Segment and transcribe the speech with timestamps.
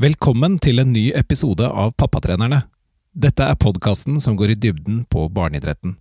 [0.00, 2.62] Velkommen til en ny episode av Pappatrenerne.
[3.12, 5.98] Dette er podkasten som går i dybden på barneidretten.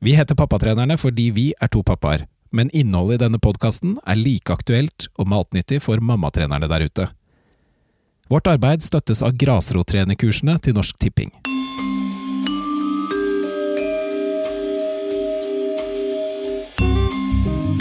[0.00, 4.54] Vi heter Pappatrenerne fordi vi er to pappaer, men innholdet i denne podkasten er like
[4.54, 7.10] aktuelt og matnyttig for mammatrenerne der ute.
[8.32, 11.34] Vårt arbeid støttes av grasrottrenerkursene til Norsk Tipping.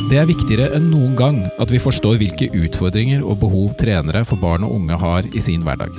[0.05, 4.37] Det er viktigere enn noen gang at vi forstår hvilke utfordringer og behov trenere for
[4.37, 5.89] barn og unge har i sin hverdag.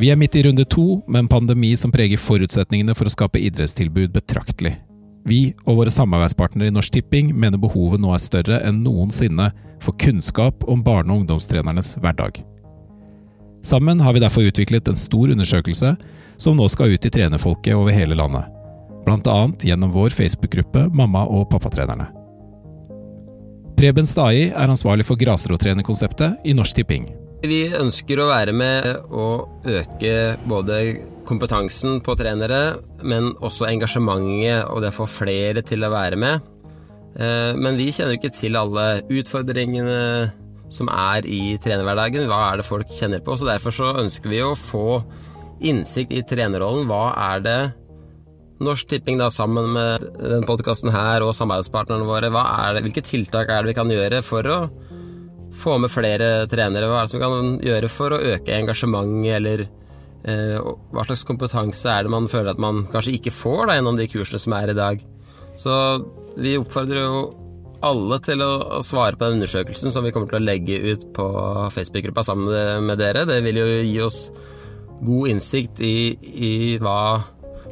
[0.00, 3.42] Vi er midt i runde to med en pandemi som preger forutsetningene for å skape
[3.44, 4.78] idrettstilbud betraktelig.
[5.28, 9.50] Vi og våre samarbeidspartnere i Norsk Tipping mener behovet nå er større enn noensinne
[9.84, 12.40] for kunnskap om barne- og ungdomstrenernes hverdag.
[13.60, 15.92] Sammen har vi derfor utviklet en stor undersøkelse
[16.40, 18.48] som nå skal ut til trenerfolket over hele landet.
[19.08, 22.17] Annet gjennom vår Facebook-gruppe Mamma- og pappatrenerne.
[23.78, 27.04] Preben Stai er ansvarlig for grasrotrenerkonseptet i Norsk Tipping.
[27.46, 30.14] Vi ønsker å være med og øke
[30.50, 30.78] både
[31.28, 36.42] kompetansen på trenere, men også engasjementet og det å få flere til å være med.
[37.22, 40.02] Eh, men vi kjenner ikke til alle utfordringene
[40.74, 42.26] som er i trenerhverdagen.
[42.26, 43.38] Hva er det folk kjenner på?
[43.38, 45.04] Så derfor så ønsker vi å få
[45.62, 46.90] innsikt i trenerrollen.
[46.90, 47.60] Hva er det
[48.58, 53.62] Norsk Tipping da sammen med den podkasten her og samarbeidspartnerne våre, det, hvilke tiltak er
[53.62, 54.58] det vi kan gjøre for å
[55.58, 56.88] få med flere trenere?
[56.90, 61.92] Hva er det som kan gjøre for å øke engasjementet, eller eh, hva slags kompetanse
[61.92, 64.74] er det man føler at man kanskje ikke får da, gjennom de kursene som er
[64.74, 65.06] i dag?
[65.58, 65.78] Så
[66.38, 67.22] vi oppfordrer jo
[67.86, 71.26] alle til å svare på den undersøkelsen som vi kommer til å legge ut på
[71.74, 73.26] Facebook-gruppa sammen med dere.
[73.28, 74.22] Det vil jo gi oss
[74.98, 76.98] god innsikt i, i hva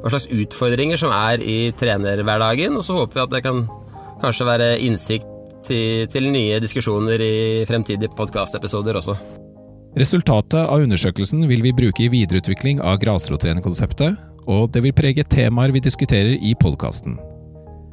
[0.02, 2.76] hva slags utfordringer som er i trenerhverdagen.
[2.78, 3.64] Og så håper vi at det kan
[4.22, 5.32] kanskje være innsikt
[5.66, 9.16] til, til nye diskusjoner i fremtidige podkastepisoder også.
[9.96, 15.72] Resultatet av undersøkelsen vil vi bruke i videreutvikling av grasrotrenerkonseptet, og det vil prege temaer
[15.74, 17.16] vi diskuterer i podkasten.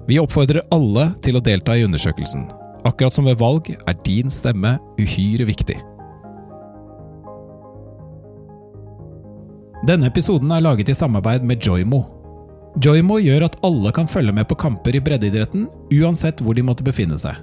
[0.09, 2.49] Vi oppfordrer alle til å delta i undersøkelsen.
[2.83, 5.79] Akkurat som ved valg er din stemme uhyre viktig.
[9.83, 12.05] Denne episoden er laget i samarbeid med Joymo.
[12.79, 15.65] Joymo gjør at alle kan følge med på kamper i breddeidretten,
[15.99, 17.35] uansett hvor de måtte befinne seg.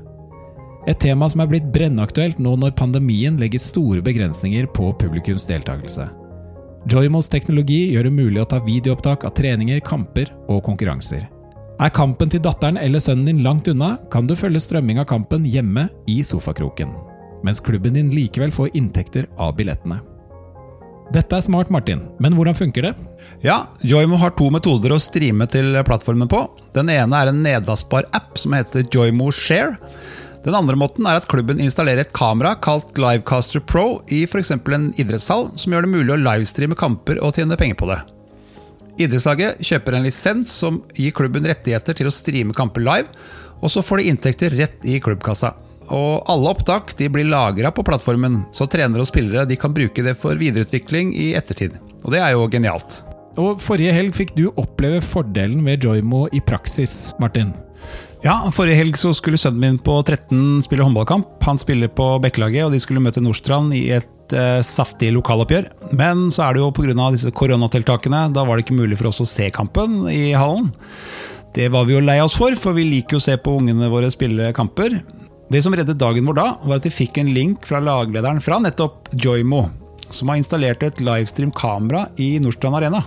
[0.89, 6.09] Et tema som er blitt brennaktuelt nå når pandemien legger store begrensninger på publikums deltakelse.
[6.89, 11.28] Joymos teknologi gjør det mulig å ta videoopptak av treninger, kamper og konkurranser.
[11.81, 15.45] Er kampen til datteren eller sønnen din langt unna, kan du følge strømming av kampen
[15.45, 16.97] hjemme i sofakroken,
[17.45, 20.01] mens klubben din likevel får inntekter av billettene.
[21.10, 22.91] Dette er smart, Martin, men hvordan funker det?
[23.43, 26.44] Ja, Joimo har to metoder å streame til plattformen på.
[26.76, 29.75] Den ene er en nedlastbar app som heter Joimo Share.
[30.44, 34.54] Den andre måten er at klubben installerer et kamera kalt Livecaster Pro i f.eks.
[34.54, 37.98] en idrettshall, som gjør det mulig å livestreame kamper og tjene penger på det.
[39.00, 43.10] Idrettslaget kjøper en lisens som gir klubben rettigheter til å streame kamper live,
[43.59, 45.56] og så får de inntekter rett i klubbkassa.
[45.91, 50.05] Og alle opptak de blir lagra på plattformen, så trenere og spillere de kan bruke
[50.06, 51.81] det for videreutvikling i ettertid.
[52.05, 53.03] Og det er jo genialt.
[53.41, 57.53] Og Forrige helg fikk du oppleve fordelen ved Joymo i praksis, Martin.
[58.25, 61.39] Ja, Forrige helg så skulle sønnen min på 13 spille håndballkamp.
[61.47, 65.71] Han spiller på Bekkelaget, og de skulle møte Nordstrand i et eh, saftig lokaloppgjør.
[65.97, 66.93] Men så er det jo pga.
[67.15, 70.69] disse koronatiltakene, da var det ikke mulig for oss å se kampen i hallen.
[71.57, 73.89] Det var vi jo lei oss for, for vi liker jo å se på ungene
[73.91, 75.01] våre spille kamper.
[75.50, 78.61] Det som reddet dagen vår da, var at vi fikk en link fra laglederen fra
[78.62, 79.65] nettopp Joymo,
[80.06, 83.00] som har installert et livestream-kamera i Nordstrand Arena.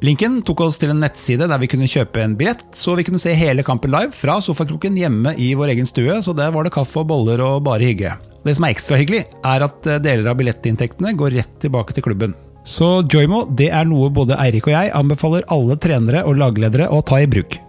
[0.00, 3.20] Linken tok oss til en nettside der vi kunne kjøpe en billett, så vi kunne
[3.20, 6.72] se hele kampen live fra sofakroken hjemme i vår egen stue, så der var det
[6.72, 8.16] kaffe og boller og bare hygge.
[8.48, 12.08] Det som er ekstra hyggelig, er at eh, deler av billettinntektene går rett tilbake til
[12.08, 12.32] klubben.
[12.64, 17.04] Så Joymo det er noe både Eirik og jeg anbefaler alle trenere og lagledere å
[17.04, 17.60] ta i bruk.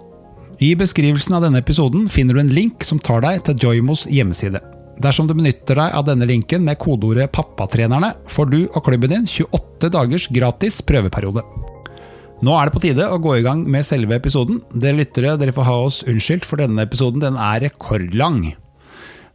[0.62, 4.60] I beskrivelsen av denne episoden finner du en link som tar deg til Joymos hjemmeside.
[5.02, 9.26] Dersom du benytter deg av denne linken med kodeordet 'pappatrenerne', får du og klubben din
[9.26, 11.41] 28 dagers gratis prøveperiode.
[12.46, 14.62] Nå er det på tide å gå i gang med selve episoden.
[14.70, 18.53] Dere lyttere dere får ha oss unnskyldt, for denne episoden den er rekordlang.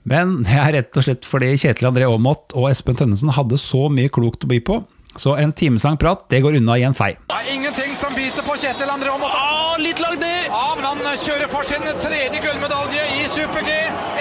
[0.06, 3.89] Men det er rett og slett fordi Kjetil André Aamodt og Espen Tønnesen hadde så
[3.91, 4.85] mye klokt å by på,
[5.21, 7.13] så en timeslang prat det går unna i en fei.
[7.29, 9.35] Det er ingenting som biter på Kjetil André Aamodt.
[9.35, 10.47] Ah, litt langt ned!
[10.51, 13.77] Ja, men han kjører for sin tredje gullmedalje i Super-G.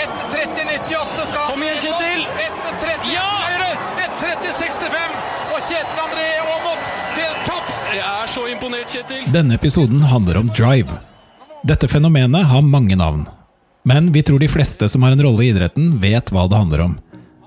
[0.05, 2.25] 1.30,98 skal Kom igjen, Kjetil!
[2.47, 3.27] 1.30 Ja!
[3.49, 3.71] høyre!
[4.07, 5.15] 1.30,65!
[5.55, 7.81] Og Kjetil André Aamodt til topps!
[7.95, 9.25] Jeg er så imponert, Kjetil.
[9.35, 10.99] Denne episoden handler om drive.
[11.65, 13.25] Dette fenomenet har mange navn.
[13.85, 16.87] Men vi tror de fleste som har en rolle i idretten, vet hva det handler
[16.87, 16.95] om.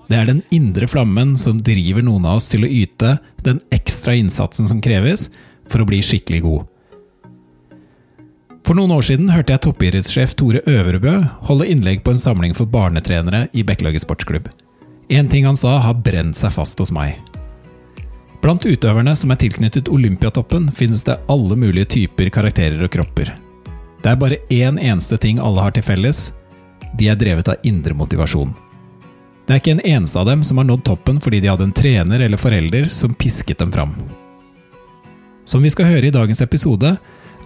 [0.08, 4.16] Det er den indre flammen som driver noen av oss til å yte den ekstra
[4.16, 5.28] innsatsen som kreves
[5.68, 6.66] for å bli skikkelig god.
[8.64, 11.14] For noen år siden hørte jeg toppidrettssjef Tore Øvrebø
[11.48, 14.48] holde innlegg på en samling for barnetrenere i Bekkelaget sportsklubb.
[15.08, 17.16] En ting han sa har brent seg fast hos meg.
[18.42, 23.32] Blant utøverne som er tilknyttet Olympiatoppen, finnes det alle mulige typer karakterer og kropper.
[24.04, 26.28] Det er bare én eneste ting alle har til felles.
[26.96, 28.52] De er drevet av indre motivasjon.
[29.48, 31.72] Det er ikke en eneste av dem som har nådd toppen fordi de hadde en
[31.72, 33.94] trener eller forelder som pisket dem fram.
[35.48, 36.90] Som vi skal høre i dagens episode,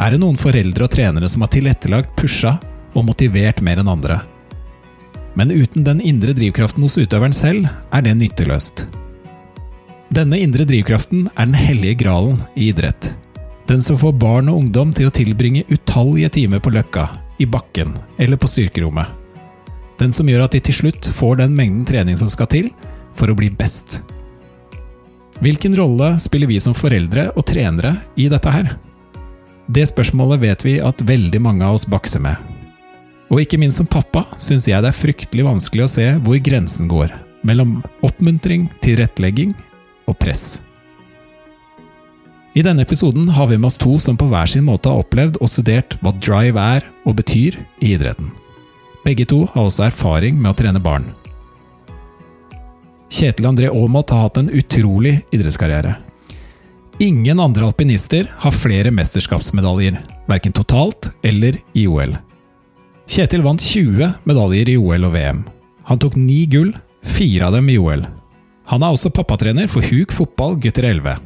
[0.02, 2.56] er det noen foreldre og trenere som har tilrettelagt, pusha
[2.99, 4.19] og motivert mer enn andre.
[5.38, 8.88] Men uten den indre drivkraften hos utøveren selv, er det nytteløst.
[10.10, 13.12] Denne indre drivkraften er den hellige gralen i idrett.
[13.70, 17.06] Den som får barn og ungdom til å tilbringe utallige timer på løkka,
[17.38, 19.21] i bakken eller på styrkerommet.
[20.02, 22.72] Den som gjør at de til slutt får den mengden trening som skal til
[23.14, 24.00] for å bli best.
[25.43, 28.75] Hvilken rolle spiller vi som foreldre og trenere i dette her?
[29.70, 32.34] Det spørsmålet vet vi at veldig mange av oss bakser med.
[33.31, 36.90] Og ikke minst som pappa syns jeg det er fryktelig vanskelig å se hvor grensen
[36.90, 37.14] går
[37.46, 39.55] mellom oppmuntring, tilrettelegging
[40.10, 40.60] og press.
[42.52, 45.40] I denne episoden har vi med oss to som på hver sin måte har opplevd
[45.40, 48.41] og studert hva drive er og betyr i idretten.
[49.04, 51.10] Begge to har også erfaring med å trene barn.
[53.12, 55.96] Kjetil André Aamodt har hatt en utrolig idrettskarriere.
[57.02, 59.99] Ingen andre alpinister har flere mesterskapsmedaljer,
[60.31, 62.14] verken totalt eller i OL.
[63.10, 65.43] Kjetil vant 20 medaljer i OL og VM.
[65.90, 66.70] Han tok ni gull,
[67.02, 68.06] fire av dem i OL.
[68.70, 71.19] Han er også pappatrener for Huk fotball gutter 11.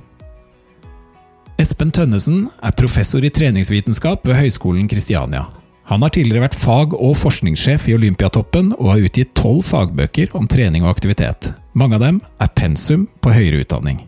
[1.61, 5.47] Espen Tønnesen er professor i treningsvitenskap ved Høgskolen Kristiania.
[5.87, 10.49] Han har tidligere vært fag- og forskningssjef i Olympiatoppen og har utgitt tolv fagbøker om
[10.51, 11.53] trening og aktivitet.
[11.79, 14.01] Mange av dem er pensum på høyere utdanning.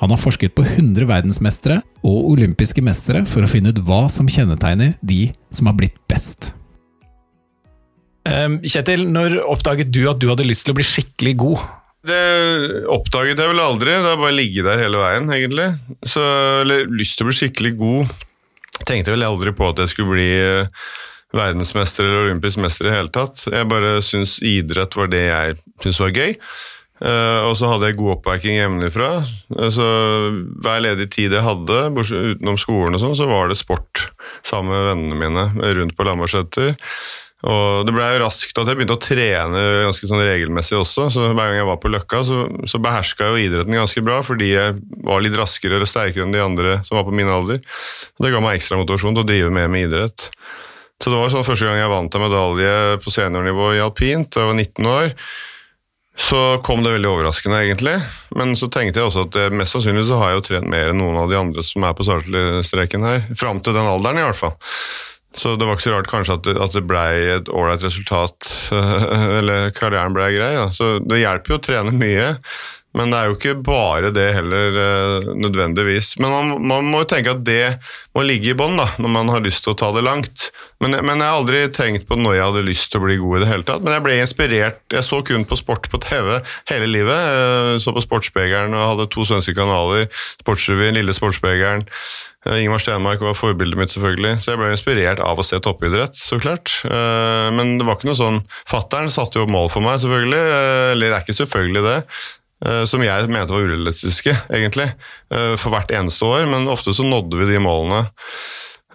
[0.00, 4.30] Han har forsket på 100 verdensmestere og olympiske mestere for å finne ut hva som
[4.32, 6.54] kjennetegner de som har blitt best.
[8.24, 11.66] Um, Kjetil, når oppdaget du at du hadde lyst til å bli skikkelig god?
[12.08, 12.22] Det
[12.88, 13.92] oppdaget jeg vel aldri.
[13.92, 15.68] Det har bare ligget der hele veien, egentlig.
[16.00, 16.24] Så,
[16.64, 18.18] eller lyst til å bli skikkelig god.
[18.88, 20.88] Tenkte vel aldri på at jeg skulle bli eh,
[21.36, 23.46] verdensmester eller olympisk mester i hele tatt.
[23.50, 26.36] Jeg bare syns idrett var det jeg syntes var gøy.
[27.00, 29.08] Uh, og så hadde jeg god oppbacking hjemmefra.
[29.54, 29.86] Uh, så
[30.60, 34.10] hver ledig tid jeg hadde, utenom skolen, og sånn, så var det sport
[34.44, 36.76] sammen med vennene mine rundt på Lambertseter.
[37.40, 41.06] Og det ble jo raskt at jeg begynte å trene ganske sånn regelmessig også.
[41.08, 44.18] så Hver gang jeg var på Løkka, så, så beherska jeg jo idretten ganske bra,
[44.26, 44.74] fordi jeg
[45.08, 47.62] var litt raskere eller sterkere enn de andre som var på min alder.
[48.18, 50.28] Og Det ga meg ekstra motivasjon til å drive mer med idrett.
[51.00, 54.42] Så det var sånn første gang jeg vant en medalje på seniornivå i alpint, da
[54.42, 55.14] jeg var 19 år.
[56.20, 57.94] Så kom det veldig overraskende, egentlig.
[58.36, 61.00] Men så tenkte jeg også at mest sannsynlig så har jeg jo trent mer enn
[61.00, 63.22] noen av de andre som er på startstreken her.
[63.40, 64.58] Fram til den alderen, i hvert fall.
[65.40, 67.04] Så det var ikke så rart kanskje at det, at det ble
[67.36, 68.50] et ålreit resultat,
[69.38, 70.52] eller karrieren ble grei.
[70.58, 70.68] Da.
[70.74, 72.34] Så det hjelper jo å trene mye.
[72.98, 76.16] Men det er jo ikke bare det heller, eh, nødvendigvis.
[76.18, 77.78] Men man, man må jo tenke at det
[78.16, 80.48] må ligge i bånn når man har lyst til å ta det langt.
[80.82, 83.36] Men, men, jeg har aldri tenkt på når jeg hadde lyst til å bli god
[83.38, 83.84] i det hele tatt.
[83.86, 84.80] Men jeg ble inspirert.
[84.90, 86.40] Jeg så kun på sport på TV
[86.72, 87.28] hele livet.
[87.76, 90.08] Jeg så på Sportsspegelen og hadde to svenske kanaler.
[90.42, 91.86] Sportsrevyen, Lille Sportsspegelen.
[92.48, 94.38] Ingemar Stenmark var forbildet mitt, selvfølgelig.
[94.40, 96.72] Så jeg ble inspirert av å se toppidrett, så klart.
[96.88, 100.40] Eh, men det var ikke noe sånn Fattern satte jo opp mål for meg, selvfølgelig.
[100.94, 101.98] Eller det er ikke selvfølgelig det.
[102.60, 104.90] Eh, som jeg mente var urealistiske, egentlig,
[105.32, 106.46] eh, for hvert eneste år.
[106.50, 108.02] Men ofte så nådde vi de målene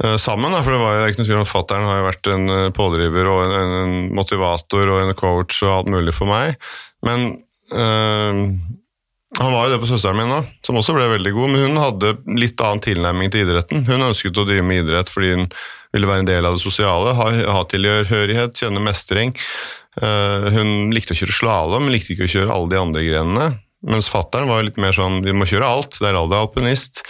[0.03, 0.53] eh, sammen.
[0.61, 3.43] For det var jo ikke noe tvil om Fattern har jo vært en pådriver og
[3.45, 6.59] en, en, motivator og en coach og alt mulig for meg.
[7.05, 7.31] Men
[7.73, 8.43] øh,
[9.35, 11.51] han var jo det for søsteren min, da, som også ble veldig god.
[11.51, 13.83] Men hun hadde litt annen tilnærming til idretten.
[13.87, 15.49] Hun ønsket å drive med idrett fordi hun
[15.95, 19.35] ville være en del av det sosiale, ha, ha tilhørighet, kjenne mestring.
[19.99, 23.47] Uh, hun likte å kjøre slalåm, likte ikke å kjøre alle de andre grenene.
[23.85, 27.03] Mens fattern var litt mer sånn vi må kjøre alt, det er alle alpinist.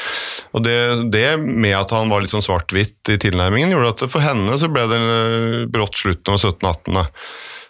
[0.58, 0.76] Og det,
[1.14, 4.70] det, med at han var litt sånn svart-hvitt i tilnærmingen, gjorde at for henne så
[4.72, 7.00] ble det eh, brått slutt når 17-18.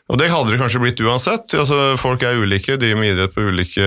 [0.06, 1.56] Og det hadde det kanskje blitt uansett.
[1.58, 3.86] Altså, folk er ulike, driver med idrett på ulike,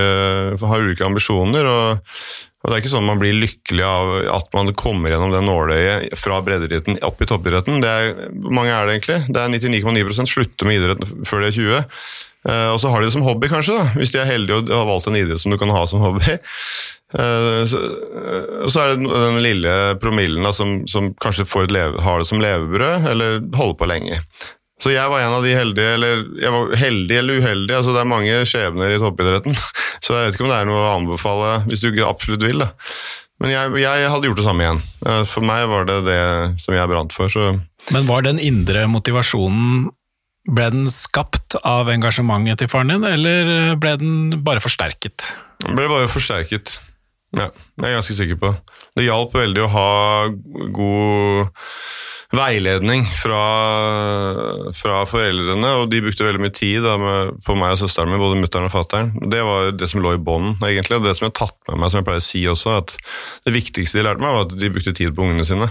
[0.59, 1.69] har ulike ambisjoner.
[1.71, 2.15] og
[2.59, 6.17] og Det er ikke sånn man blir lykkelig av at man kommer gjennom det nåløyet
[6.19, 7.79] fra breddeidretten opp i toppidretten.
[7.79, 9.19] Hvor mange er det egentlig?
[9.31, 11.85] Det er 99,9% slutter med idretten før de er 20.
[12.49, 14.71] Uh, og så har de det som hobby, kanskje, da, hvis de er heldige og
[14.73, 16.37] har valgt en idrett som du kan ha som hobby.
[17.09, 22.29] Så, uh, så, er det den lille promillen da, som, som kanskje leve, har det
[22.29, 24.21] som levebrød, eller holder på lenge.
[24.79, 27.75] Så jeg var en av de heldige, eller jeg var heldig eller uheldig.
[27.75, 29.57] altså Det er mange skjebner i toppidretten.
[30.05, 32.63] Så jeg vet ikke om det er noe å anbefale hvis du ikke absolutt vil.
[32.63, 32.69] da.
[33.43, 34.81] Men jeg, jeg hadde gjort det samme igjen.
[35.07, 36.21] Eh, For meg var det det
[36.63, 37.31] som jeg brant for.
[37.31, 37.49] så...
[37.95, 39.89] Men var den indre motivasjonen
[40.49, 44.13] Ble den skapt av engasjementet til faren din, eller ble den
[44.47, 45.27] bare forsterket?
[45.61, 46.79] Den ble bare forsterket.
[47.37, 48.53] Ja, jeg er ganske sikker på.
[48.97, 49.89] Det hjalp veldig å ha
[50.73, 51.51] god
[52.29, 53.41] veiledning fra,
[54.77, 58.21] fra foreldrene, og de brukte veldig mye tid da, med, på meg og søsteren min,
[58.21, 59.15] både mutter'n og fatter'n.
[59.33, 60.99] Det var det som lå i bånn, egentlig.
[60.99, 62.97] Og det som jeg har tatt med meg, som jeg pleier å si også, at
[63.49, 65.71] det viktigste de lærte meg, var at de brukte tid på ungene sine.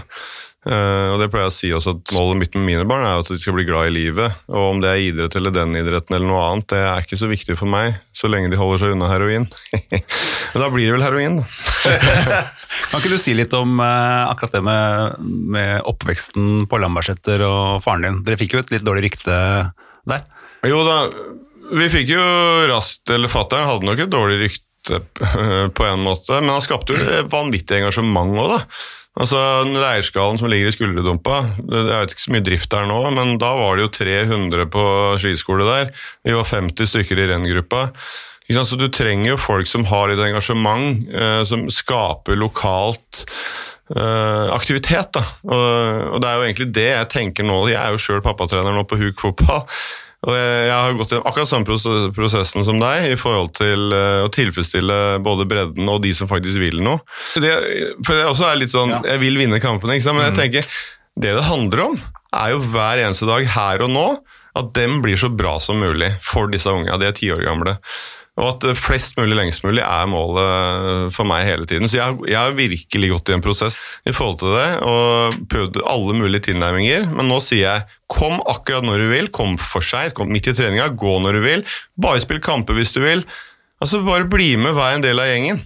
[0.66, 3.12] Eh, og det pleier jeg å si også at Målet mitt med mine barn er
[3.14, 4.40] jo at de skal bli glad i livet.
[4.50, 7.30] Og om det er idrett eller den idretten eller noe annet, det er ikke så
[7.30, 9.46] viktig for meg, så lenge de holder seg unna heroin.
[10.52, 11.48] Men da blir det vel heroin, da.
[12.90, 15.18] Kan ikke du si litt om uh, akkurat det med,
[15.54, 18.22] med oppveksten på Lambertseter og faren din?
[18.26, 19.36] Dere fikk jo et litt dårlig rykte
[20.08, 20.24] der.
[20.66, 21.02] Jo da,
[21.78, 22.22] vi fikk jo
[22.66, 24.64] raskt Eller fatter'n hadde nok et dårlig rykte
[25.76, 28.60] på en måte, men han skapte jo et vanvittig engasjement òg, da.
[29.18, 32.98] Altså, Leirskalen som ligger i skulderdumpa, det- jeg vet ikke så mye drift der nå,
[33.14, 34.84] men da var det jo 300 på
[35.18, 35.90] skiskole der.
[36.24, 37.90] Vi var 50 stykker i renngruppa.
[38.48, 43.26] Så du trenger jo folk som har litt engasjement, eh, som skaper lokalt
[43.94, 45.12] eh, aktivitet.
[45.12, 45.22] da.
[45.44, 47.68] Og det er jo egentlig det jeg tenker nå.
[47.68, 49.66] Jeg er jo sjøl pappatrener nå på Huk fotball.
[50.26, 54.30] Og jeg, har gått gjennom akkurat samme prosessen som deg i forhold til eh, å
[54.34, 56.98] tilfredsstille både bredden og de som faktisk vil noe.
[57.38, 57.52] Det,
[58.02, 60.18] for det også er litt sånn, Jeg vil vinne kampene, ikke sant?
[60.18, 60.80] men jeg tenker
[61.18, 62.00] det det handler om,
[62.34, 64.08] er jo hver eneste dag her og nå
[64.58, 66.98] at dem blir så bra som mulig for disse unge.
[66.98, 67.76] De er ti år gamle.
[68.38, 71.90] Og at flest mulig lengst mulig er målet for meg hele tiden.
[71.90, 75.80] Så jeg, jeg har virkelig gått i en prosess i forhold til det, og prøvd
[75.82, 77.08] alle mulige tilnærminger.
[77.10, 80.54] Men nå sier jeg kom akkurat når du vil, kom for seg, kom midt i
[80.54, 81.64] treninga, gå når du vil.
[81.98, 83.24] Bare spill kamper hvis du vil.
[83.82, 85.60] Altså Bare bli med, vær en del av gjengen.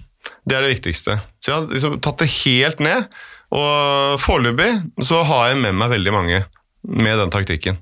[0.47, 1.19] Det er det viktigste.
[1.43, 3.05] Så jeg har liksom tatt det helt ned.
[3.53, 4.71] Og foreløpig
[5.05, 6.41] så har jeg med meg veldig mange
[6.89, 7.77] med den taktikken.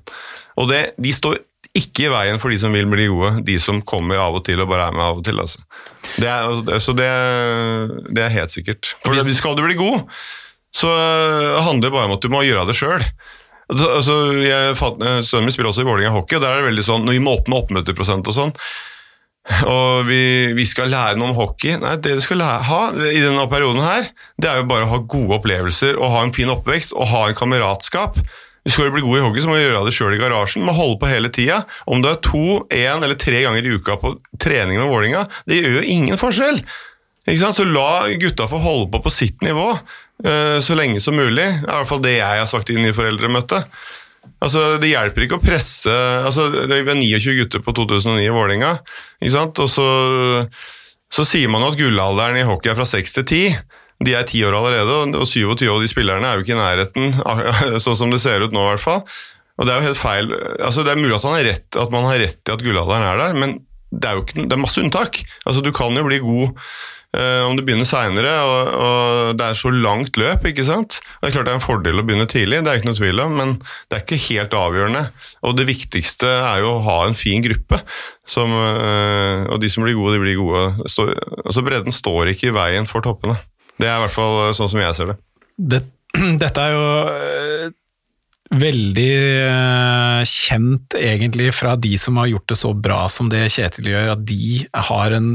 [0.60, 1.40] Og det, de står
[1.76, 4.60] ikke i veien for de som vil bli gode, de som kommer av og til
[4.60, 5.40] og bare er med av og til.
[5.40, 5.62] Altså.
[6.18, 7.10] Det er, altså, så det,
[8.12, 8.92] det er helt sikkert.
[9.04, 10.04] For hvis skal du bli god,
[10.76, 10.90] så
[11.64, 13.04] handler det bare om at du må gjøre det sjøl.
[13.72, 16.84] Altså, altså, eh, Sønnen min spiller også i Vålerenga hockey, og der er det veldig
[16.84, 18.52] sånn, når vi må opp med oppmøteprosent og sånn,
[19.66, 21.74] og vi, vi skal lære noe om hockey.
[21.80, 24.92] Nei, det du skal lære, ha i denne perioden her, det er jo bare å
[24.92, 28.20] ha gode opplevelser og ha en fin oppvekst og ha en kameratskap.
[28.62, 30.62] Hvis du skal bli god i hockey, så må du gjøre det sjøl i garasjen.
[30.62, 31.64] Du må holde på hele tida.
[31.90, 35.58] Om du er to, én eller tre ganger i uka på trening med Vålinga, det
[35.58, 36.62] gjør jo ingen forskjell.
[37.26, 41.48] Så la gutta få holde på på sitt nivå eh, så lenge som mulig.
[41.62, 43.66] Det er i hvert fall det jeg har sagt inn i foreldremøtet.
[44.42, 45.90] Altså, Det hjelper ikke å presse
[46.22, 48.76] altså, Det er 29 gutter på 2009 i Vålinga,
[49.26, 49.86] og så,
[51.10, 53.62] så sier man jo at gullalderen i hockey er fra 6 til 10.
[54.02, 56.62] De er ti år allerede, og- og 27 av de spillerne er jo ikke i
[56.62, 57.12] nærheten,
[57.84, 59.04] sånn som det ser ut nå i hvert fall.
[59.60, 60.32] Og Det er jo helt feil.
[60.64, 63.04] Altså, det er mulig at, han har rett, at man har rett i at gullalderen
[63.04, 63.58] er der, men
[63.92, 65.20] det er jo ikke, det er masse unntak.
[65.46, 66.56] Altså, Du kan jo bli god
[67.14, 70.46] eh, om du begynner seinere, og, og det er så langt løp.
[70.48, 70.96] ikke sant?
[71.20, 73.20] Det er klart det er en fordel å begynne tidlig, det er ikke noe tvil
[73.20, 75.04] om, men det er ikke helt avgjørende.
[75.44, 77.82] Og det viktigste er jo å ha en fin gruppe,
[78.26, 80.88] som, eh, og de som blir gode, de blir gode.
[80.88, 81.10] Så,
[81.44, 83.36] altså Bredden står ikke i veien for toppene.
[83.80, 85.20] Det er i hvert fall sånn som jeg ser det.
[85.56, 85.84] det,
[86.42, 87.70] dette er jo øh,
[88.62, 89.12] veldig
[89.46, 94.12] øh, kjent egentlig fra de som har gjort det så bra som det Kjetil gjør,
[94.16, 95.34] at de har en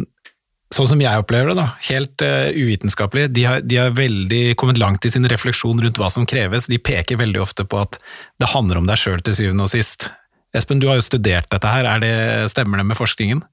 [0.75, 2.23] Sånn som jeg opplever det, da, helt
[2.59, 3.29] uvitenskapelig.
[3.31, 6.67] De har, de har veldig kommet langt i sin refleksjon rundt hva som kreves.
[6.67, 7.95] De peker veldig ofte på at
[8.43, 10.09] det handler om deg sjøl til syvende og sist.
[10.51, 12.11] Espen, du har jo studert dette her, er det,
[12.51, 13.45] stemmer det med forskningen?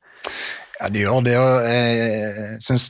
[0.81, 1.37] Ja, det gjør det.
[1.39, 2.89] og Jeg syns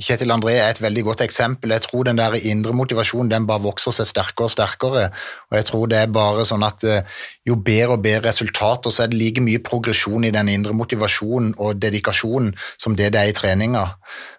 [0.00, 1.74] Kjetil André er et veldig godt eksempel.
[1.74, 5.02] Jeg tror den der indre motivasjonen den bare vokser seg sterkere og sterkere.
[5.50, 9.04] Og jeg tror det er bare sånn at eh, jo bedre og bedre resultater, så
[9.04, 13.32] er det like mye progresjon i den indre motivasjonen og dedikasjonen som det det er
[13.32, 13.84] i treninga.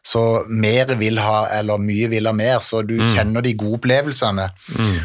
[0.02, 4.48] Så mer vil ha, eller mye vil ha mer, så du kjenner de gode opplevelsene.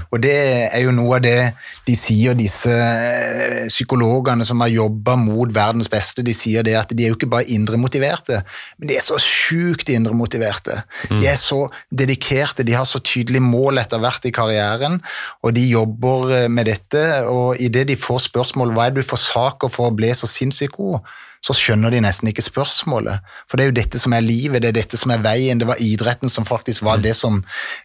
[0.09, 0.37] Og det
[0.71, 1.53] er jo noe av det
[1.85, 6.95] de sier, disse eh, psykologene som har jobba mot verdens beste, de sier det at
[6.97, 8.41] de er jo ikke bare indremotiverte,
[8.79, 10.81] men de er så sjukt indremotiverte.
[11.11, 11.21] Mm.
[11.21, 15.03] De er så dedikerte, de har så tydelig mål etter hvert i karrieren,
[15.45, 19.13] og de jobber eh, med dette, og idet de får spørsmål hva er det du
[19.13, 21.05] forsaker for å bli så sinnssykt god,
[21.47, 23.23] så skjønner de nesten ikke spørsmålet.
[23.47, 25.61] For det er jo dette som er livet, det er dette som er veien.
[25.63, 27.39] Det var idretten som faktisk var det som,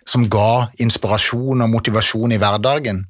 [0.09, 3.03] som ga inspirasjon og motivasjon i hverdagen.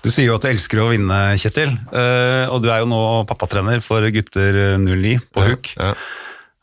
[0.00, 1.76] Du sier jo at du elsker å vinne, Kjetil.
[1.92, 5.74] eh, Og du er jo nå pappatrener for gutter 09 på HUK.
[5.76, 5.92] Ja.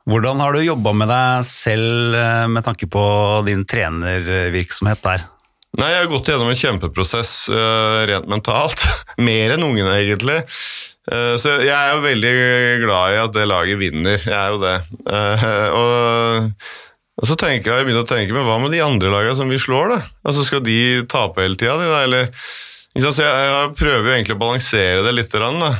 [0.07, 3.03] Hvordan har du jobba med deg selv eh, med tanke på
[3.45, 5.25] din trenervirksomhet der?
[5.77, 8.81] Nei, jeg har gått gjennom en kjempeprosess uh, rent mentalt.
[9.27, 10.39] Mer enn ungene, egentlig.
[11.05, 12.33] Uh, så jeg er jo veldig
[12.81, 14.17] glad i at det laget vinner.
[14.17, 14.77] Jeg er jo det.
[15.05, 16.71] Uh, og,
[17.21, 19.53] og så tenker jeg, jeg begynner å tenke, men hva med de andre lagene som
[19.53, 19.99] vi slår, da?
[20.25, 20.79] Altså, Skal de
[21.09, 22.01] tape hele tida, de da?
[22.07, 22.33] Eller,
[22.97, 25.37] så jeg, jeg prøver jo egentlig å balansere det litt.
[25.37, 25.71] Da.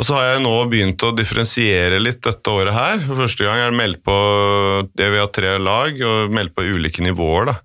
[0.00, 3.02] Og så har jeg nå begynt å differensiere litt dette året her.
[3.04, 4.16] For første gang er det meldt på
[4.96, 7.50] det vi har tre lag, og meldt på ulike nivåer.
[7.50, 7.58] da.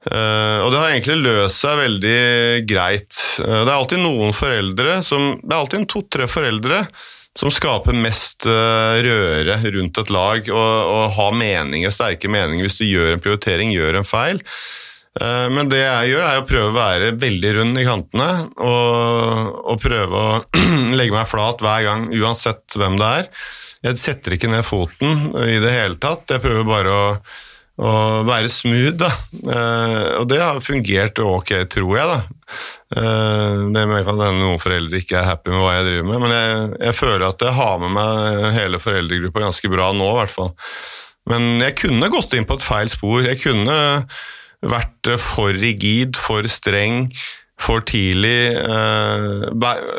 [0.00, 2.20] Uh, og det har egentlig løst seg veldig
[2.70, 3.18] greit.
[3.42, 6.78] Uh, det er alltid noen foreldre som Det er alltid to-tre foreldre
[7.36, 10.56] som skaper mest uh, røre rundt et lag og,
[10.94, 14.40] og har meninger, sterke meninger hvis du gjør en prioritering, gjør en feil.
[15.18, 18.30] Eh, Men det jeg gjør, er å prøve å være veldig rund i kantene
[18.62, 20.40] og, og prøve å
[20.98, 23.30] legge meg flat hver gang, uansett hvem det er.
[23.88, 26.28] Jeg setter ikke ned foten i det hele tatt.
[26.30, 27.04] Jeg prøver bare å,
[27.80, 27.92] å
[28.28, 29.10] være smooth, da.
[29.40, 32.20] Eh, og det har fungert ok, tror jeg, da.
[33.00, 36.36] Eh, det kan hende noen foreldre ikke er happy med hva jeg driver med, men
[36.36, 40.36] jeg, jeg føler at jeg har med meg hele foreldregruppa ganske bra nå, i hvert
[40.38, 40.52] fall.
[41.30, 43.24] Men jeg kunne gått inn på et feil spor.
[43.26, 43.78] Jeg kunne
[44.62, 47.08] vært for rigid, for streng,
[47.60, 48.56] for tidlig.
[48.56, 49.46] Eh,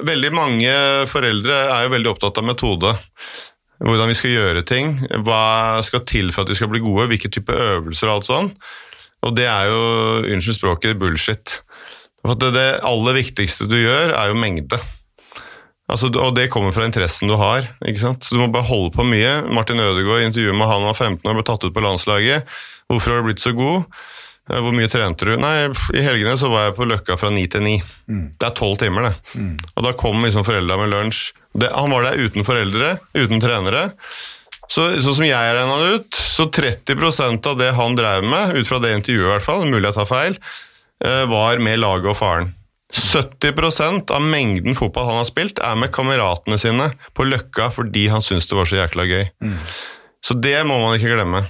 [0.07, 0.73] Veldig mange
[1.09, 2.93] foreldre er jo veldig opptatt av metode.
[3.81, 7.31] Hvordan vi skal gjøre ting, hva skal til for at de skal bli gode, hvilke
[7.33, 8.49] type øvelser og alt sånn.
[9.25, 9.81] Og det er jo,
[10.33, 11.59] unnskyld språket, bullshit.
[12.21, 14.77] For det, det aller viktigste du gjør, er jo mengde.
[15.91, 17.65] Altså, og det kommer fra interessen du har.
[17.85, 18.23] ikke sant?
[18.23, 19.41] Så Du må bare holde på mye.
[19.49, 22.45] Martin Ødegaard intervjuet med han var 15 år, ble tatt ut på landslaget.
[22.87, 23.89] Hvorfor har du blitt så god?
[24.51, 25.33] Eh, Hvor mye trente du?
[25.39, 27.77] Nei, I helgene så var jeg på Løkka fra ni til ni.
[28.37, 29.15] Det er tolv timer, det.
[29.75, 31.31] Og da kom liksom foreldra med lunsj.
[31.55, 33.89] Det, han var der uten foreldre, uten trenere.
[34.71, 38.67] Så, så som jeg regna det ut, så 30% av det han drev med, ut
[38.69, 40.37] fra det intervjuet i hvert fall, mulig jeg tar feil,
[41.03, 42.53] eh, var med laget og faren.
[42.95, 48.23] 70% av mengden fotball han har spilt, er med kameratene sine på Løkka fordi han
[48.23, 49.25] syns det var så jækla gøy.
[50.23, 51.45] Så det må man ikke glemme.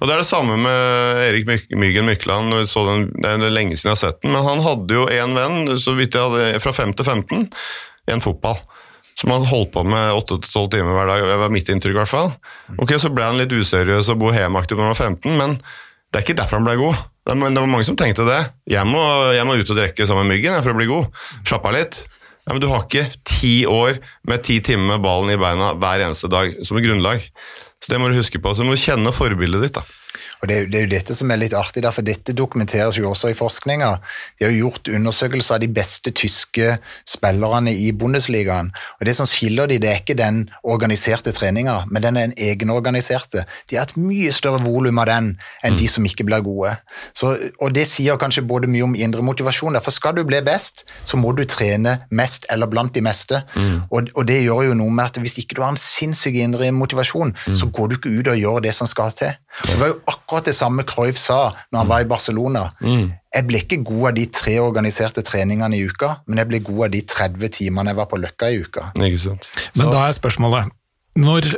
[0.00, 2.50] Og Det er det samme med Erik My- Myggen Mykland.
[2.50, 5.78] den, det er lenge siden jeg har sett den, men han hadde jo en venn
[5.78, 7.44] så vidt jeg hadde, fra 5 til 15
[8.08, 8.56] i en fotball.
[9.16, 11.22] Som han holdt på med 8-12 timer hver dag.
[11.24, 11.94] Det var mitt inntrykk.
[11.94, 12.32] i hvert fall.
[12.78, 15.54] Ok, Så ble han litt useriøs og bohemaktig når han var 15, men
[16.12, 16.96] det er ikke derfor han ble god.
[17.26, 18.42] Det, var mange som tenkte det.
[18.70, 19.00] Jeg må,
[19.34, 21.08] jeg må ut og drikke sammen med Myggen for å bli god.
[21.48, 22.02] Slapp av litt.
[22.46, 26.04] Ja, men Du har ikke ti år med ti timer med ballen i beina hver
[26.04, 27.24] eneste dag som grunnlag.
[27.86, 28.52] Det må du huske på.
[28.54, 29.78] Så du må kjenne forbildet ditt.
[29.78, 29.84] da.
[30.42, 33.08] Og det, det er jo dette som er litt artig, da, for dette dokumenteres jo
[33.10, 33.90] også i forskninga.
[34.38, 36.76] De har jo gjort undersøkelser av de beste tyske
[37.08, 38.72] spillerne i Bundesligaen.
[39.00, 42.36] Og Det som skiller de, det er ikke den organiserte treninga, men den er en
[42.36, 43.46] egenorganiserte.
[43.70, 45.32] De har et mye større volum av den
[45.64, 46.76] enn de som ikke blir gode.
[47.16, 49.76] Så, og Det sier kanskje både mye om indre motivasjon.
[49.76, 53.42] Derfor skal du bli best, så må du trene mest eller blant de meste.
[53.90, 56.70] Og, og det gjør jo noe med at hvis ikke du har en sinnssyk indre
[56.72, 59.34] motivasjon, så går du ikke ut og gjør det som skal til.
[59.64, 61.38] Det var jo akkurat det samme Cruyff sa
[61.72, 62.66] når han var i Barcelona.
[63.36, 66.88] Jeg ble ikke god av de tre organiserte treningene i uka, men jeg ble god
[66.88, 68.90] av de 30 timene jeg var på Løkka i uka.
[69.00, 69.48] Ikke sant?
[69.78, 70.72] Men da er spørsmålet
[71.16, 71.48] når,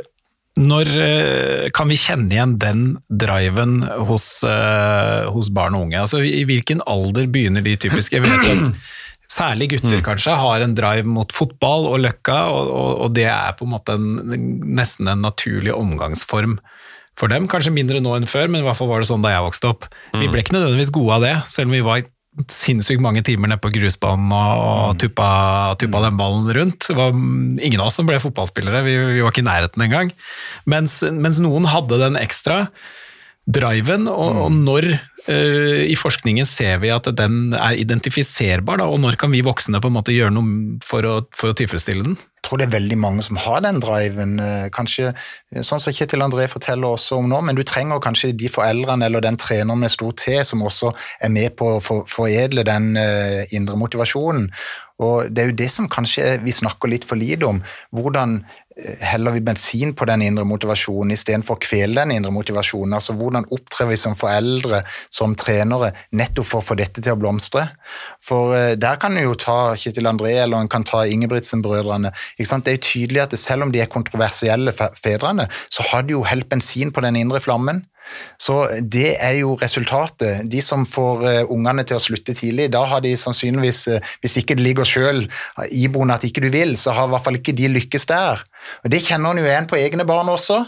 [0.59, 5.99] når eh, kan vi kjenne igjen den driven hos, eh, hos barn og unge?
[5.99, 8.15] Altså, I hvilken alder begynner de typisk?
[8.15, 8.81] Jeg vet at
[9.29, 13.53] Særlig gutter kanskje har en drive mot fotball og løkka, og, og, og det er
[13.59, 14.07] på en måte en,
[14.73, 16.55] nesten en naturlig omgangsform
[17.19, 17.49] for dem.
[17.51, 19.73] Kanskje mindre nå enn før, men i hvert fall var det sånn da jeg vokste
[19.73, 19.89] opp.
[20.15, 22.07] Vi ble ikke nødvendigvis gode av det, selv om vi var
[22.47, 25.29] sinnssykt mange timer nede på grusbanen og, og tuppa,
[25.81, 26.87] tuppa den ballen rundt.
[26.87, 30.13] Det var ingen av oss som ble fotballspillere, vi, vi var ikke i nærheten engang.
[30.69, 32.67] Mens, mens noen hadde den ekstra
[33.49, 34.91] driven, og, og når
[35.29, 39.91] i forskningen ser vi at den er identifiserbar, da, og når kan vi voksne på
[39.91, 42.17] en måte gjøre noe for å, for å tilfredsstille den?
[42.39, 44.37] Jeg tror det er veldig mange som har den driven.
[44.39, 48.31] eh, Kanskje eh, sånn som Kjetil André forteller også om nå, men du trenger kanskje
[48.31, 52.63] de foreldrene eller den treneren med stor T som også er med på å foredle
[52.65, 54.47] den eh, indre motivasjonen.
[54.99, 57.61] Og Det er jo det som kanskje vi snakker litt for lite om.
[57.95, 58.39] Hvordan
[58.75, 62.97] eh, heller vi bensin på den indre motivasjonen istedenfor å kvele den indre motivasjonen?
[62.97, 64.81] Altså Hvordan opptrer vi som foreldre
[65.13, 67.69] som trenere, nettopp for å få dette til å blomstre.
[68.23, 72.11] For eh, der kan en jo ta Kjetil André eller en kan ta Ingebrigtsen-brødrene.
[72.37, 76.27] Det er jo tydelig at selv om de er kontroversielle fedrene, så har de jo
[76.27, 77.85] helt bensin på den indre flammen.
[78.39, 80.45] Så det er jo resultatet.
[80.49, 84.39] De som får eh, ungene til å slutte tidlig, da har de sannsynligvis, eh, hvis
[84.41, 85.25] ikke det ligger sjøl
[85.75, 88.43] iboende at ikke du vil, så har i hvert fall ikke de lykkes der.
[88.83, 90.63] Og Det kjenner en jo igjen på egne barn også.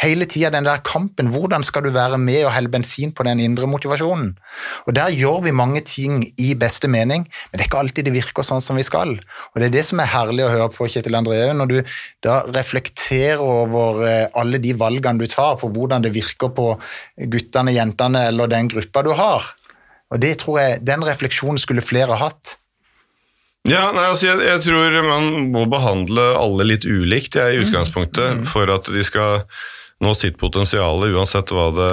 [0.00, 1.30] Hele tida den der kampen.
[1.32, 4.34] Hvordan skal du være med og helle bensin på den indre motivasjonen?
[4.86, 8.14] Og Der gjør vi mange ting i beste mening, men det er ikke alltid det
[8.16, 9.16] virker sånn som vi skal.
[9.54, 11.78] Og Det er det som er herlig å høre på Kjetil Andreu, når du
[12.22, 16.72] da reflekterer over eh, alle de valgene du tar, på hvordan det virker på
[17.16, 19.48] guttene, jentene eller den gruppa du har.
[20.12, 22.58] Og det tror jeg, Den refleksjonen skulle flere hatt.
[23.66, 28.44] Ja, nei, altså jeg, jeg tror man må behandle alle litt ulikt jeg, i utgangspunktet,
[28.50, 29.42] for at de skal
[30.04, 31.92] nå sitt potensial, uansett hva det,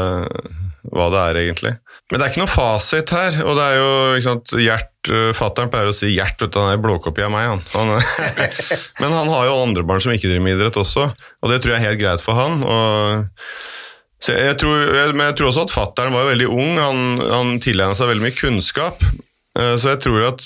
[0.92, 1.74] hva det er, egentlig.
[2.12, 3.38] Men det er ikke noe fasit her.
[3.46, 6.60] og det er jo, ikke sant, Gjert, uh, Fattern pleier å si Gjert, vet du,
[6.60, 7.48] han er blåkopi av meg.
[7.54, 7.64] Han.
[7.74, 7.94] han
[9.02, 11.74] men han har jo andre barn som ikke driver med idrett også, og det tror
[11.74, 12.62] jeg er helt greit for han.
[12.68, 13.24] og
[14.24, 17.58] så jeg tror, jeg, men jeg tror også at fattern var veldig ung, han, han
[17.64, 19.02] tilegna seg veldig mye kunnskap.
[19.60, 20.46] Eh, Så jeg tror at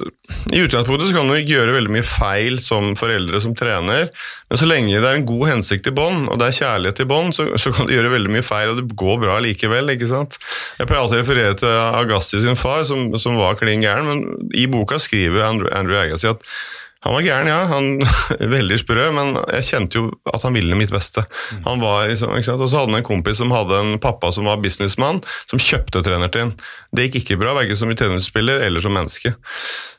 [0.51, 4.09] I utgangspunktet så kan du gjøre veldig mye feil som foreldre som trener,
[4.49, 7.07] men så lenge det er en god hensikt i bånn, og det er kjærlighet i
[7.07, 9.93] bånn, så, så kan du gjøre veldig mye feil, og det går bra likevel.
[9.95, 10.35] ikke sant?
[10.79, 14.51] Jeg pleier alltid å referere til Agassi sin far, som, som var klin gæren, men
[14.55, 16.43] i boka skriver Andrew, Andrew Agassi at
[17.05, 17.59] han var gæren, ja.
[17.69, 17.87] Han,
[18.55, 21.23] veldig sprø, men jeg kjente jo at han ville mitt beste.
[21.67, 22.63] Han var, liksom, ikke sant?
[22.63, 26.01] Og så hadde han en kompis som hadde en pappa som var businessmann, som kjøpte
[26.05, 26.55] treneren.
[26.95, 29.35] Det gikk ikke bra, verken som tennisspiller eller som menneske.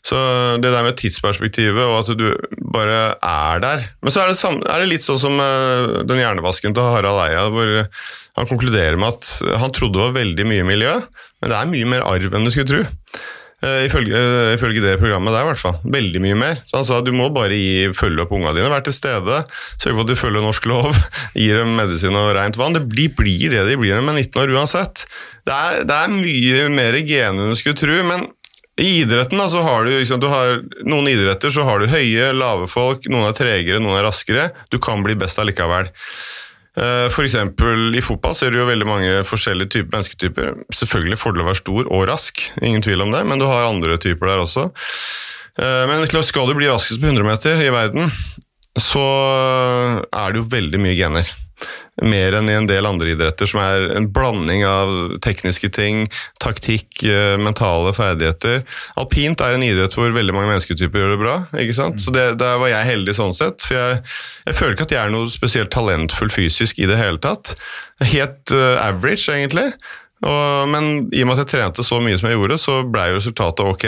[0.07, 0.19] Så
[0.63, 2.29] det der med tidsperspektivet og at du
[2.73, 6.21] bare er der Men så er det, samme, er det litt sånn som eh, den
[6.21, 7.73] hjernevasken til Harald Eia, hvor
[8.39, 10.95] han konkluderer med at han trodde det var veldig mye miljø,
[11.43, 12.85] men det er mye mer arv enn du skulle tro.
[13.59, 15.79] Eh, Ifølge, uh, ifølge det programmet der, i hvert fall.
[15.83, 16.61] Veldig mye mer.
[16.69, 19.41] Så han sa du må bare gi, følge opp ungene dine, være til stede,
[19.83, 20.95] sørge for at du følger norsk lov,
[21.41, 22.79] gi dem medisin og rent vann.
[22.79, 25.07] Det blir, blir det de blir med de er 19 år uansett.
[25.49, 28.29] Det er, det er mye mer gener enn du skulle tro, men
[28.79, 32.31] i idretten da, så har du, liksom, du har, noen idretter så har du høye,
[32.37, 34.53] lave folk, noen er tregere, noen er raskere.
[34.71, 35.91] Du kan bli best allikevel.
[36.79, 40.53] Eh, eksempel i fotball ser du jo veldig mange forskjellige typer mennesketyper.
[40.75, 43.99] Selvfølgelig fordel å være stor og rask, ingen tvil om det, men du har andre
[44.03, 44.69] typer der også.
[45.59, 48.13] Eh, Men skal du bli raskest på 100 meter i verden,
[48.79, 49.03] så
[50.07, 51.35] er det jo veldig mye gener.
[51.99, 56.05] Mer enn i en del andre idretter, som er en blanding av tekniske ting,
[56.43, 58.63] taktikk, eh, mentale ferdigheter.
[59.01, 61.37] Alpint er en idrett hvor veldig mange mennesketyper gjør det bra.
[61.59, 62.01] ikke sant?
[62.05, 63.67] Så det, Der var jeg heldig sånn sett.
[63.67, 64.03] For jeg,
[64.47, 67.57] jeg føler ikke at jeg er noe spesielt talentfull fysisk i det hele tatt.
[67.99, 69.73] Helt uh, average, egentlig.
[70.23, 73.11] Og, men i og med at jeg trente så mye som jeg gjorde, så ble
[73.19, 73.87] resultatet ok.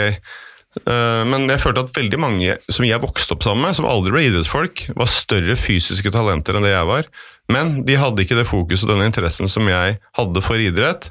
[0.87, 4.13] Eh, Men jeg følte at veldig mange som jeg vokste opp sammen med, som aldri
[4.15, 7.09] ble idrettsfolk, var større fysiske talenter enn det jeg var.
[7.51, 11.09] Men de hadde ikke det fokuset og denne interessen som jeg hadde for idrett.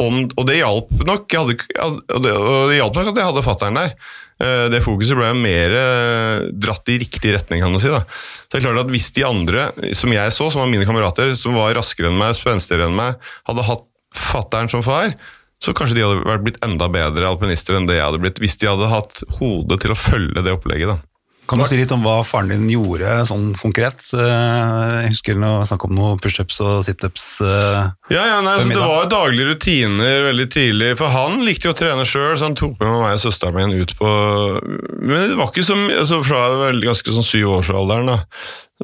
[0.00, 3.44] Om, og det hjalp nok hadde, og det, og det hjalp nok at jeg hadde
[3.44, 3.90] fatteren der.
[4.40, 7.88] Eh, Det fokuset ble mer eh, dratt i riktig retning, kan man si.
[7.92, 8.00] da.
[8.08, 11.34] Så det er klart at Hvis de andre som jeg så, som var mine kamerater,
[11.36, 13.84] som var raskere enn meg, spenstigere enn meg, hadde hatt
[14.16, 15.12] fatteren som far,
[15.60, 18.56] så kanskje de hadde vært blitt enda bedre alpinister enn det jeg hadde blitt, hvis
[18.60, 20.94] de hadde hatt hodet til å følge det opplegget.
[20.94, 20.98] da.
[21.50, 24.04] Kan du si litt om hva faren din gjorde sånn konkret?
[24.14, 27.40] Eh, Jeg husker noe snakk om noe pushups og situps.
[27.42, 27.90] eh.
[28.14, 30.92] Ja, ja, nei, så Det var jo daglige rutiner veldig tidlig.
[31.00, 33.82] For han likte jo å trene sjøl, så han tok med meg og søsteren min
[33.82, 34.10] ut på
[35.02, 38.20] Men det var ikke som altså Fra ganske sånn syvårsalderen, da.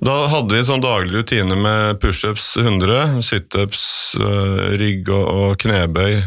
[0.03, 6.19] Da hadde vi sånn daglige rutiner med pushups 100, situps, øh, rygg og, og knebøy.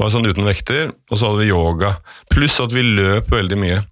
[0.00, 0.92] Bare sånn uten vekter.
[1.10, 1.94] Og så hadde vi yoga.
[2.32, 3.82] Pluss at vi løp veldig mye.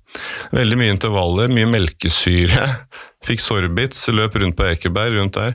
[0.53, 2.67] Veldig mye intervaller, mye melkesyre.
[3.27, 5.55] Fikk sorbits, løp rundt på Ekeberg, rundt der.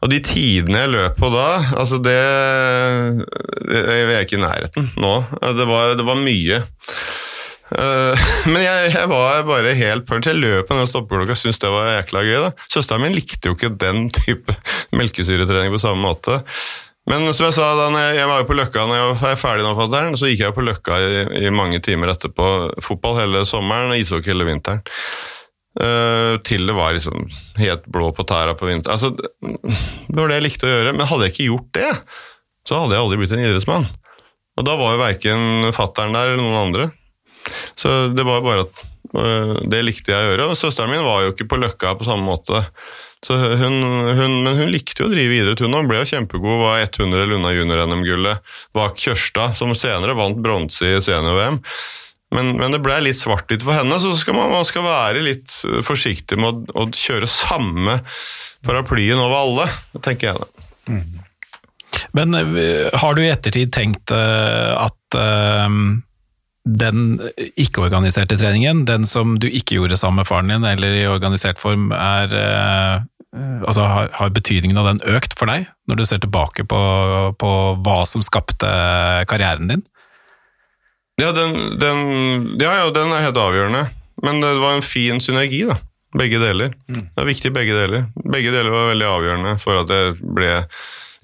[0.00, 2.16] Og de tidene jeg løp på da, altså det,
[3.68, 5.12] det Jeg er ikke i nærheten nå.
[5.60, 6.62] Det var, det var mye.
[7.74, 10.28] Eh, men jeg, jeg var bare helt punch.
[10.30, 12.38] Jeg løp med den stoppeklokka, syntes det var jækla gøy.
[12.46, 12.50] da.
[12.70, 14.56] Søsteren min likte jo ikke den type
[14.98, 16.40] melkesyretrening på samme måte.
[17.10, 19.74] Men som jeg sa, da jeg, var jo på Løkka når jeg var ferdig nå,
[19.76, 22.46] fatteren, så gikk jeg på Løkka i, i mange timer etterpå.
[22.84, 24.80] Fotball hele sommeren og ishockey hele vinteren.
[25.74, 27.26] Uh, til det var liksom
[27.58, 28.94] helt blå på tæra på vinteren.
[28.94, 30.96] Altså, det var det jeg likte å gjøre.
[30.96, 31.92] Men hadde jeg ikke gjort det,
[32.64, 33.88] så hadde jeg aldri blitt en idrettsmann.
[34.54, 36.90] Og da var jo verken fattern der eller noen andre.
[37.76, 40.48] Så det var bare at uh, det likte jeg å gjøre.
[40.54, 42.64] Og søsteren min var jo ikke på Løkka på samme måte.
[43.32, 43.82] Hun,
[44.18, 45.76] hun, men hun likte jo å drive idrett, hun.
[45.88, 51.02] Ble jo kjempegod, var 100 eller unna junior-NM-gullet bak Kjørstad, som senere vant bronse i
[51.04, 51.60] senior-VM.
[52.34, 55.54] Men, men det ble litt svart-hvitt for henne, så skal man, man skal være litt
[55.86, 58.00] forsiktig med å, å kjøre samme
[58.66, 59.68] paraplyen over alle,
[60.02, 60.48] tenker jeg da.
[62.16, 65.78] Men eh, har du i ettertid tenkt eh, at eh,
[66.64, 67.00] den
[67.60, 71.90] ikke-organiserte treningen, den som du ikke gjorde sammen med faren din, eller i organisert form,
[71.92, 73.02] er eh,
[73.34, 76.80] Altså har, har betydningen av den økt for deg, når du ser tilbake på,
[77.40, 77.50] på
[77.82, 78.68] hva som skapte
[79.30, 79.82] karrieren din?
[81.20, 82.04] Ja, den, den,
[82.62, 83.86] ja, ja, den er helt avgjørende.
[84.22, 85.78] Men det var en fin synergi, da.
[86.14, 86.74] Begge deler.
[86.86, 88.06] Det er viktig begge deler.
[88.22, 90.46] Begge deler var veldig avgjørende for at jeg ble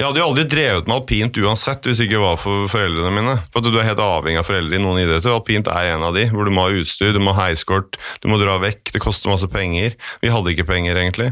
[0.01, 3.37] Jeg hadde jo aldri drevet med alpint uansett hvis det ikke var for foreldrene mine.
[3.53, 5.31] For at Du er helt avhengig av foreldre i noen idretter.
[5.31, 8.27] Alpint er en av de, hvor du må ha utstyr, du må ha heiskort, du
[8.33, 9.94] må dra vekk, det koster masse penger.
[10.25, 11.31] Vi hadde ikke penger, egentlig.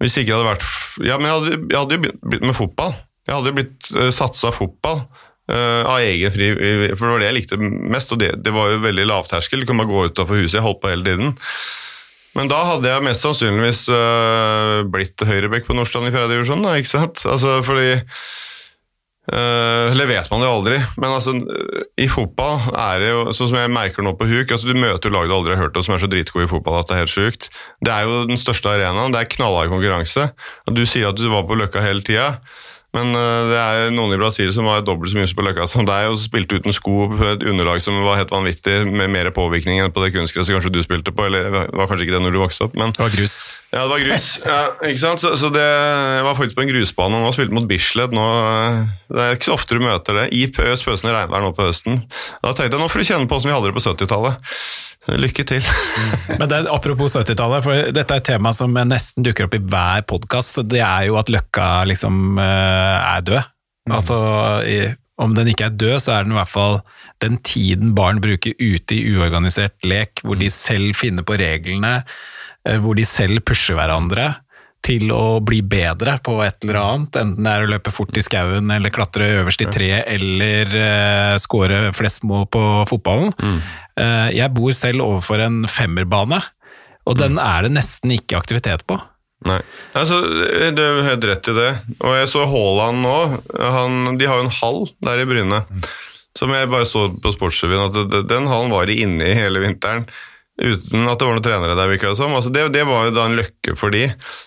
[0.00, 0.68] Hvis ikke det hadde vært
[1.04, 2.94] Ja, men jeg hadde, jeg hadde jo begynt med fotball.
[3.28, 5.04] Jeg hadde jo blitt uh, satsa fotball.
[5.50, 6.50] uh, av egen fri,
[6.94, 9.62] for det var det jeg likte mest, og det, det var jo veldig lavterskel.
[9.62, 11.34] Du kunne bare gå utafor huset, jeg holdt på hele tiden.
[12.38, 16.76] Men da hadde jeg mest sannsynligvis uh, blitt høyrebekk på Nordstrand i fjerde divisjon, da,
[16.78, 17.24] ikke sant?
[17.26, 17.96] Altså, fordi
[19.32, 21.34] øh, Eller vet man jo aldri, men altså,
[22.00, 25.10] i fotball er det jo sånn som jeg merker nå på huk altså, Du møter
[25.10, 26.96] jo lag du aldri har hørt om som er så dritgode i fotball at det
[26.96, 27.50] er helt sjukt.
[27.84, 30.30] Det er jo den største arenaen, det er knallhard konkurranse.
[30.70, 32.34] Du sier at du var på Løkka hele tida.
[32.96, 35.86] Men øh, det er noen i Brasil som var dobbelt så mye på Løkka som
[35.86, 39.78] deg, og spilte uten sko på et underlag som var helt vanvittig, med mer påvirkning
[39.78, 42.34] enn på det kunstgresset kanskje du spilte på, eller det var kanskje ikke det når
[42.34, 43.36] du vokste opp, men Det var grus.
[43.70, 44.28] ja, det var grus.
[44.42, 45.22] Ja, ikke sant?
[45.22, 48.10] Så, så det jeg var faktisk på en grusbane og nå spilte mot Bislett.
[48.16, 48.82] Nå, eh,
[49.14, 50.28] det er ikke så ofte du møter det.
[50.34, 52.02] I pøs pøsende regnvær nå på høsten.
[52.42, 54.54] Da tenkte jeg nå får du kjenne på hvordan vi hadde det på 70-tallet.
[55.08, 55.64] Lykke til.
[56.40, 60.04] Men det, apropos 70-tallet, for dette er et tema som nesten dukker opp i hver
[60.08, 60.60] podkast.
[60.68, 63.40] Det er jo at Løkka liksom eh, er død.
[63.90, 64.18] Altså,
[64.68, 64.76] i,
[65.20, 66.78] om den ikke er død, så er den i hvert fall
[67.24, 72.02] den tiden barn bruker ute i uorganisert lek, hvor de selv finner på reglene,
[72.68, 74.34] eh, hvor de selv pusher hverandre
[74.84, 78.24] til å bli bedre på et eller annet, enten det er å løpe fort i
[78.24, 83.34] skauen, eller klatre øverst i treet, eller uh, score flest mål på fotballen.
[84.00, 86.40] Eh, jeg bor selv overfor en femmerbane,
[87.08, 88.96] og den er det nesten ikke aktivitet på.
[89.48, 89.58] Nei.
[89.96, 90.20] Altså,
[90.76, 91.70] du har helt rett i det.
[92.04, 93.16] Og jeg så Haaland nå.
[93.56, 95.62] Han, de har jo en hall der i Bryne.
[96.36, 100.04] Som jeg bare så på Sportsrevyen, at den hallen var de inne i hele vinteren.
[100.60, 102.34] Uten at det var noen trenere der, virka det som.
[102.36, 104.02] Altså det, det var jo da en løkke for de.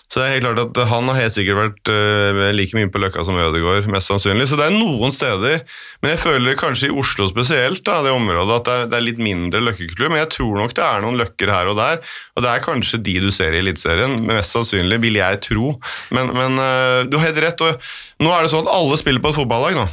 [0.06, 3.02] Så det er helt klart at han har helt sikkert vært uh, like mye på
[3.02, 4.46] Løkka som Ødegaard, mest sannsynlig.
[4.46, 5.64] Så det er noen steder,
[6.04, 9.06] men jeg føler kanskje i Oslo spesielt, da, det området, at det er, det er
[9.08, 10.06] litt mindre løkkekultur.
[10.06, 12.00] Men jeg tror nok det er noen løkker her og der,
[12.38, 14.14] og det er kanskje de du ser i Eliteserien.
[14.30, 15.74] Mest sannsynlig, vil jeg tro.
[16.14, 17.66] Men, men uh, du har helt rett.
[17.66, 19.90] Og nå er det sånn at alle spiller på et fotballag nå.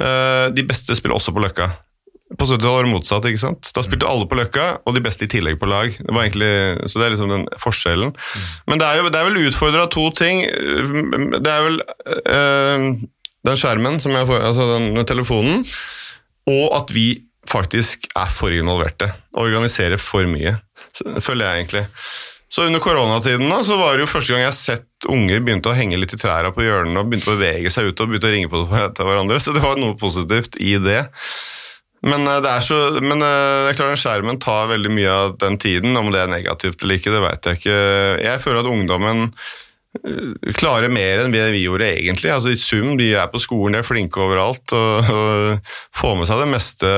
[0.00, 1.74] Uh, de beste spiller også på Løkka.
[2.38, 3.26] På 70-tallet var det motsatt.
[3.30, 3.70] ikke sant?
[3.76, 5.94] Da spilte alle på Løkka, og de beste i tillegg på lag.
[5.94, 6.52] Det var egentlig,
[6.90, 8.14] så det er liksom den forskjellen.
[8.70, 10.42] Men det er jo det er vel utfordra to ting.
[11.38, 12.88] Det er vel øh,
[13.44, 15.64] den skjermen, jeg altså den telefonen,
[16.50, 17.08] og at vi
[17.48, 19.10] faktisk er for involverte.
[19.36, 20.56] Organiserer for mye,
[21.20, 21.84] føler jeg egentlig.
[22.54, 25.72] Så under koronatiden da, så var det jo første gang jeg har sett unger begynte
[25.72, 28.30] å henge litt i trærne på hjørnene og begynte å bevege seg ut og begynte
[28.30, 29.40] å ringe på til hverandre.
[29.42, 31.00] Så det var noe positivt i det.
[32.04, 35.10] Men eh, det er så, men eh, det er klart den skjermen tar veldig mye
[35.10, 35.96] av den tiden.
[35.96, 37.76] Om det er negativt eller ikke, det vet jeg ikke.
[38.24, 39.28] Jeg føler at ungdommen
[40.04, 42.32] eh, klarer mer enn vi gjorde egentlig.
[42.34, 46.30] Altså I sum, de er på skolen, de er flinke overalt og, og får med
[46.30, 46.96] seg det meste.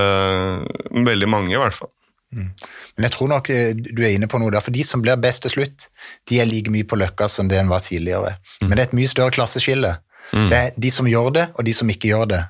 [1.13, 1.93] Veldig mange, i hvert fall.
[2.37, 5.45] Men jeg tror nok du er inne på noe der, for de som blir best
[5.47, 5.87] til slutt,
[6.29, 8.35] de er like mye på løkka som det en var tidligere.
[8.65, 9.95] Men det er et mye større klasseskille.
[10.33, 12.43] Det er de som gjør det, og de som ikke gjør det.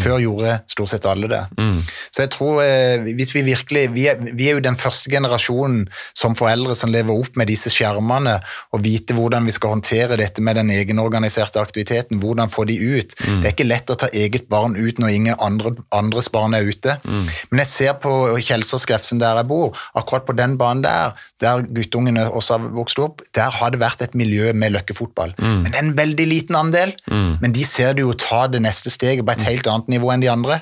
[0.00, 1.42] Før gjorde stort sett alle det.
[2.14, 5.88] Så jeg tror, eh, hvis vi virkelig vi er, vi er jo den første generasjonen
[6.14, 8.36] som foreldre som lever opp med disse skjermene,
[8.72, 13.14] og vite hvordan vi skal håndtere dette med den egenorganiserte aktiviteten, hvordan få de ut.
[13.42, 16.62] Det er ikke lett å ta eget barn ut når ingen andre, andres barn er
[16.66, 16.96] ute.
[17.50, 21.12] Men jeg ser på Kjelsås Grefsen der jeg bor, akkurat på den banen der,
[21.42, 25.34] der guttungene også har vokst opp, der har det vært et miljø med løkkefotball.
[25.40, 26.94] Men det er en veldig liten andel,
[27.42, 30.24] men de ser du jo ta det neste steget på et helt annet nivå enn
[30.24, 30.60] de andre.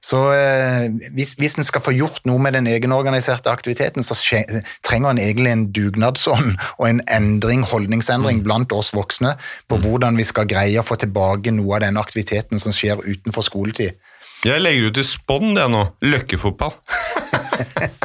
[0.00, 4.40] Så eh, hvis, hvis en skal få gjort noe med den egenorganiserte aktiviteten, så skje,
[4.86, 9.34] trenger en egentlig en dugnadsånd og en endring, holdningsendring blant oss voksne
[9.68, 13.44] på hvordan vi skal greie å få tilbake noe av den aktiviteten som skjer utenfor
[13.44, 14.00] skoletid.
[14.40, 15.84] Jeg legger ut i spånn det nå.
[16.00, 16.72] Løkkefotball.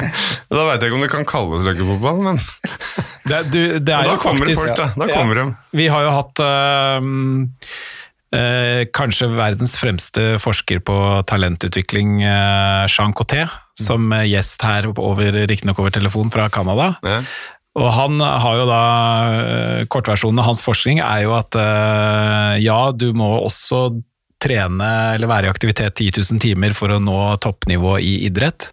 [0.56, 2.40] da veit jeg ikke om det kan kalles løkkefotball, men
[3.26, 4.86] Det, du, det da kommer faktisk, folk, da.
[4.94, 5.44] Da kommer de.
[5.74, 7.40] Vi har jo hatt øhm,
[8.38, 14.86] øh, kanskje verdens fremste forsker på talentutvikling, øh, Jean Coté, som øh, gjest her,
[15.50, 16.92] riktignok over telefon fra Canada.
[17.02, 17.20] Ja.
[17.76, 18.82] Og han har jo da
[19.36, 23.90] øh, Kortversjonen av hans forskning er jo at øh, ja, du må også
[24.42, 28.68] trene eller være i aktivitet 10 000 timer for å nå toppnivå i idrett,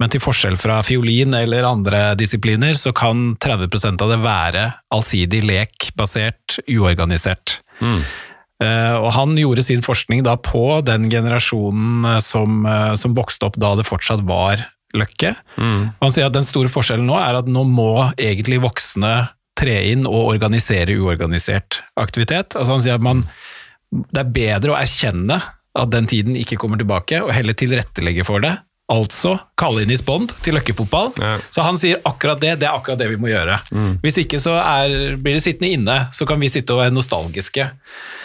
[0.00, 5.42] men til forskjell fra fiolin eller andre disipliner, så kan 30% av det være allsidig
[5.46, 7.60] lek basert uorganisert.
[7.82, 8.02] Mm.
[9.02, 13.56] og han gjorde sin forskning da på den generasjonen eh, som, eh, som vokste opp
[13.58, 15.32] da det fortsatt var Løkke.
[15.56, 15.86] Mm.
[16.02, 19.12] han sier at den store forskjellen nå er at nå må egentlig voksne
[19.58, 22.56] tre inn og organisere uorganisert aktivitet.
[22.58, 23.24] Altså han sier at man,
[23.92, 25.38] det er bedre å erkjenne
[25.72, 28.56] at den tiden ikke kommer tilbake, og heller tilrettelegge for det.
[28.92, 31.12] Altså kalle inn i spond til løkkefotball.
[31.22, 31.36] Ja.
[31.54, 33.56] Så han sier akkurat det, det er akkurat det vi må gjøre.
[34.02, 37.68] Hvis ikke så er, blir det sittende inne, så kan vi sitte og være nostalgiske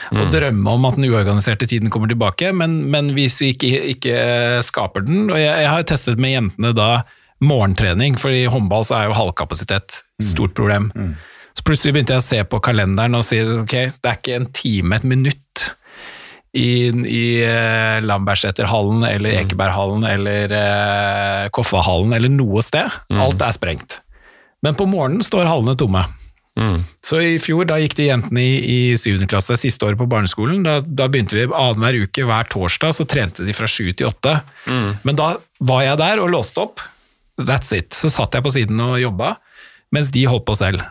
[0.07, 4.19] og drømme om at den uorganiserte tiden kommer tilbake, men, men hvis vi ikke, ikke
[4.63, 6.91] skaper den Og jeg, jeg har testet med jentene da
[7.43, 10.89] morgentrening, for i håndball så er jo halvkapasitet et stort problem.
[11.57, 14.49] Så plutselig begynte jeg å se på kalenderen og si ok, det er ikke en
[14.53, 15.63] time, et minutt
[16.57, 22.93] i, i eh, Lambertseterhallen eller Ekeberghallen eller eh, Koffahallen eller noe sted.
[23.25, 23.99] Alt er sprengt.
[24.65, 26.05] Men på morgenen står hallene tomme.
[27.05, 28.55] Så i fjor, da gikk de jentene i,
[28.93, 29.27] i 7.
[29.29, 33.45] klasse, siste året på barneskolen, da, da begynte vi annenhver uke, hver torsdag, så trente
[33.45, 34.33] de fra sju til 8.
[35.05, 35.35] Men da
[35.69, 36.81] var jeg der og låste opp.
[37.37, 37.93] That's it.
[37.93, 39.35] Så satt jeg på siden og jobba,
[39.93, 40.81] mens de holdt på selv.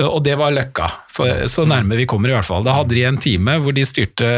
[0.00, 2.62] Og det var løkka, for så nærme vi kommer i hvert fall.
[2.64, 4.28] Da hadde de en time hvor de styrte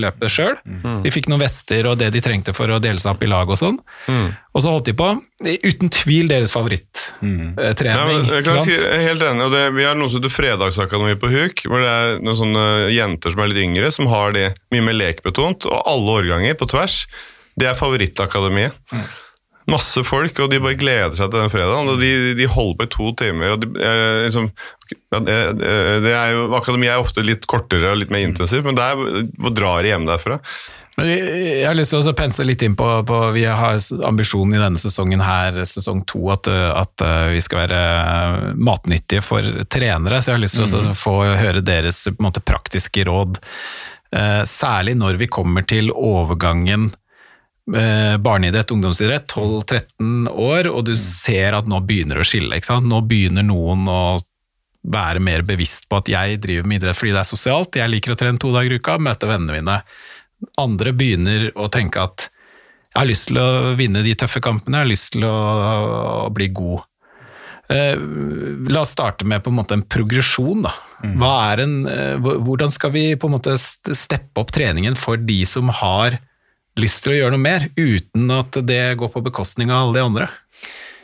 [0.00, 0.56] løpet sjøl.
[1.04, 3.52] De fikk noen vester og det de trengte for å dele seg opp i lag
[3.52, 3.76] og sånn.
[4.08, 5.10] Og så holdt de på.
[5.44, 8.24] Uten tvil deres Ja, favorittrening.
[8.24, 8.32] Mm.
[8.40, 11.62] jeg si, er helt enig, og det, Vi har noe som heter Fredagsakademi på Huk,
[11.68, 14.98] hvor det er noen sånne jenter som er litt yngre, som har det mye mer
[14.98, 17.02] lekbetont, og alle årganger på tvers.
[17.58, 18.74] Det er favorittakademiet.
[19.68, 21.92] Masse folk, og de bare gleder seg til den fredagen.
[21.92, 23.54] og De, de holder på i to timer.
[23.54, 24.50] og de, eh, liksom,
[25.26, 25.38] det,
[26.06, 29.24] det er jo, Akademi er ofte litt kortere og litt mer intensivt, men det er,
[29.38, 30.40] hvor drar de hjem derfra?
[30.98, 33.76] Men jeg har lyst til å pense litt inn på, på Vi har
[34.08, 37.82] ambisjonen i denne sesongen her, sesong to, at, at uh, vi skal være
[38.58, 40.18] matnyttige for trenere.
[40.18, 43.38] Så jeg har lyst til å få høre deres måte, praktiske råd.
[44.16, 47.07] Eh, særlig når vi kommer til overgangen eh,
[47.68, 52.56] barneidrett, ungdomsidrett, 12-13 år, og du ser at nå begynner det å skille.
[52.56, 52.88] Ikke sant?
[52.88, 54.00] Nå begynner noen å
[54.88, 58.14] være mer bevisst på at jeg driver med idrett fordi det er sosialt, jeg liker
[58.14, 59.78] å trene to dager i uka, møte vennene mine.
[60.60, 62.28] Andre begynner å tenke at
[62.88, 66.48] jeg har lyst til å vinne de tøffe kampene, jeg har lyst til å, bli
[66.56, 66.86] god.
[67.68, 67.98] Eh,
[68.72, 70.64] la oss starte med på en måte en progresjon.
[70.64, 70.72] Da.
[71.04, 75.68] Er en, eh, hvordan skal vi på en måte steppe opp treningen for de som
[75.68, 76.18] har
[76.80, 80.04] lyst til å gjøre noe mer, uten at det går på bekostning av alle de
[80.06, 80.28] andre?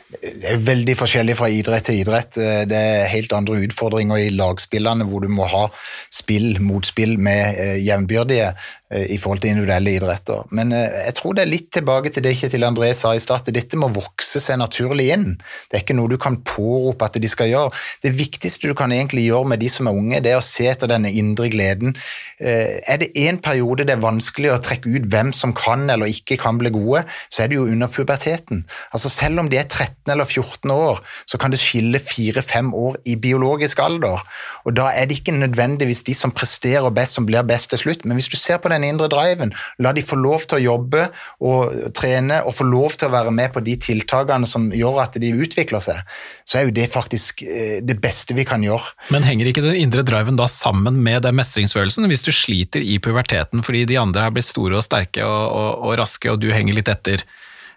[0.05, 2.37] Det er veldig forskjellig fra idrett til idrett.
[2.37, 5.65] Eh, Det er helt andre utfordringer i lagspillene, hvor du må ha
[6.13, 8.51] spill, mot spill med eh, jevnbyrdige
[8.91, 10.45] eh, i forhold til individuelle idretter.
[10.51, 13.55] Men jeg tror det er litt tilbake til det Kjetil André sa i stad, at
[13.55, 15.25] dette må vokse seg naturlig inn.
[15.71, 17.73] Det er ikke noe du kan pårope at de skal gjøre.
[18.05, 20.69] Det viktigste du kan egentlig gjøre med de som er unge, det er å se
[20.69, 21.97] etter denne indre gleden.
[22.37, 26.37] Er det en periode det er vanskelig å trekke ut hvem som kan eller ikke
[26.41, 28.65] kan bli gode, så er det jo under puberteten.
[28.93, 32.97] Altså Selv om de er 13 eller 14 år, så kan det skille 4-5 år
[33.05, 34.21] i biologisk alder.
[34.65, 38.05] Og Da er det ikke nødvendigvis de som presterer best, som blir best til slutt.
[38.05, 41.07] Men hvis du ser på den indre driven, la de få lov til å jobbe
[41.41, 45.17] og trene og få lov til å være med på de tiltakene som gjør at
[45.21, 46.01] de utvikler seg,
[46.45, 48.93] så er jo det faktisk eh, det beste vi kan gjøre.
[49.13, 52.07] Men henger ikke den indre driven da sammen med den mestringsfølelsen?
[52.11, 55.71] Hvis du sliter i puberteten fordi de andre er blitt store og sterke og, og,
[55.87, 57.25] og raske, og du henger litt etter,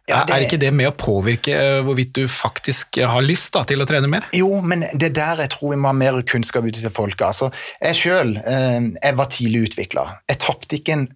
[0.08, 3.64] Ja, det- er ikke det med å påvirke eh, hvorvidt du faktisk har lyst da,
[3.68, 4.28] til å trene mer?
[4.32, 7.26] Jo, men det er der jeg tror vi må ha mer kunnskap ute til folket.
[7.28, 7.50] Altså,
[7.82, 10.06] jeg sjøl jeg var tidlig utvikla.
[10.28, 11.08] Jeg tapte ikke en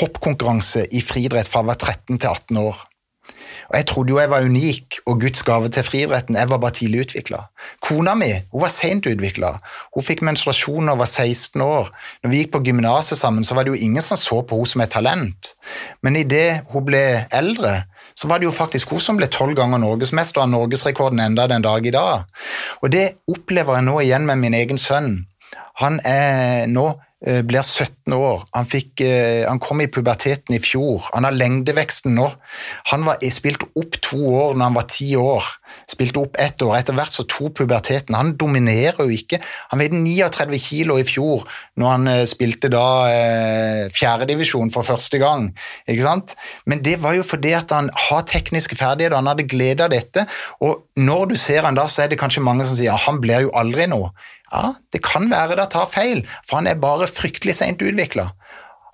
[0.00, 2.86] hoppkonkurranse i friidrett fra jeg var 13 til 18 år.
[3.70, 6.36] Og Jeg trodde jo jeg var unik og Guds gave til friidretten.
[6.36, 7.44] Jeg var bare tidlig utvikla.
[7.86, 9.52] Kona mi hun var sent utvikla.
[9.94, 11.90] Hun fikk menstruasjon da hun var 16 år.
[12.24, 14.72] Når vi gikk på gymnaset sammen, så var det jo ingen som så på henne
[14.72, 15.52] som et talent.
[16.02, 19.82] Men idet hun ble eldre, så var det jo faktisk hun som ble tolv ganger
[19.82, 22.26] norgesmester av norgesrekorden enda den dag i dag.
[22.82, 25.12] Og det opplever jeg nå igjen med min egen sønn.
[25.80, 26.90] Han er nå
[27.20, 28.44] blir 17 år.
[28.56, 31.04] Han, fikk, eh, han kom i puberteten i fjor.
[31.12, 32.30] Han har lengdeveksten nå.
[32.92, 35.50] Han var, spilte opp to år når han var ti år.
[35.90, 36.78] Spilte opp ett år.
[36.78, 38.16] Etter hvert så tok puberteten.
[38.16, 39.40] Han dominerer jo ikke.
[39.70, 41.44] Han veide 39 kilo i fjor
[41.80, 45.50] når han eh, spilte da eh, fjerdedivisjon for første gang.
[45.86, 46.34] Ikke sant?
[46.64, 50.24] Men det var jo fordi at han har tekniske ferdigheter, han hadde glede av dette.
[50.64, 53.46] Og når du ser han da, så er det kanskje mange som sier han blir
[53.46, 54.12] jo aldri noe.
[54.50, 58.30] Ja, det kan være det tar feil, for han er bare fryktelig seint utvikla.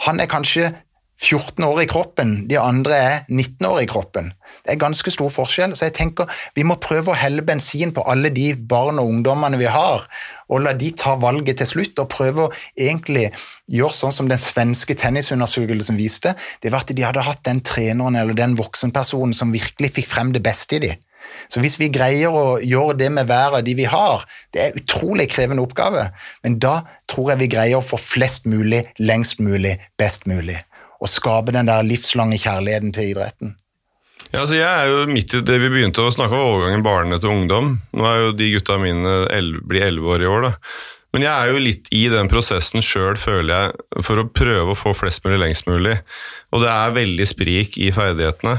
[0.04, 0.72] Han er kanskje
[1.16, 4.28] 14 år i kroppen, de andre er 19 år i kroppen.
[4.66, 8.04] Det er ganske stor forskjell, så jeg tenker vi må prøve å helle bensin på
[8.04, 10.04] alle de barn og ungdommene vi har,
[10.52, 13.30] og la de ta valget til slutt, og prøve å egentlig
[13.72, 16.34] gjøre sånn som den svenske tennisundersøkelsen viste.
[16.60, 20.36] Det var at de hadde hatt den treneren eller den voksenpersonen som virkelig fikk frem
[20.36, 21.00] det beste i dem.
[21.52, 24.24] Så hvis vi greier å gjøre det med hver av de vi har,
[24.54, 26.08] det er en utrolig krevende oppgave,
[26.46, 30.58] men da tror jeg vi greier å få flest mulig, lengst mulig, best mulig.
[31.00, 33.56] Og skape den der livslange kjærligheten til idretten.
[34.32, 37.18] Ja, altså Jeg er jo midt i det vi begynte å snakke om overgangen barne
[37.22, 37.76] til ungdom.
[37.94, 40.48] Nå er jo de gutta mine 11, blir elleve år i år.
[40.48, 40.52] da.
[41.16, 44.76] Men jeg er jo litt i den prosessen sjøl, føler jeg, for å prøve å
[44.76, 45.94] få flest mulig lengst mulig.
[46.52, 48.52] Og det er veldig sprik i ferdighetene.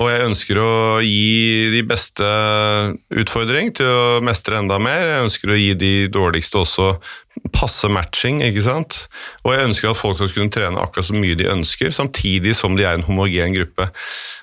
[0.00, 0.70] Og jeg ønsker å
[1.04, 2.30] gi de beste
[3.20, 5.10] utfordring til å mestre enda mer.
[5.12, 6.88] Jeg ønsker å gi de dårligste også
[7.52, 9.02] passe matching, ikke sant.
[9.44, 12.80] Og jeg ønsker at folk skal kunne trene akkurat så mye de ønsker, samtidig som
[12.80, 13.90] de er en homogen gruppe.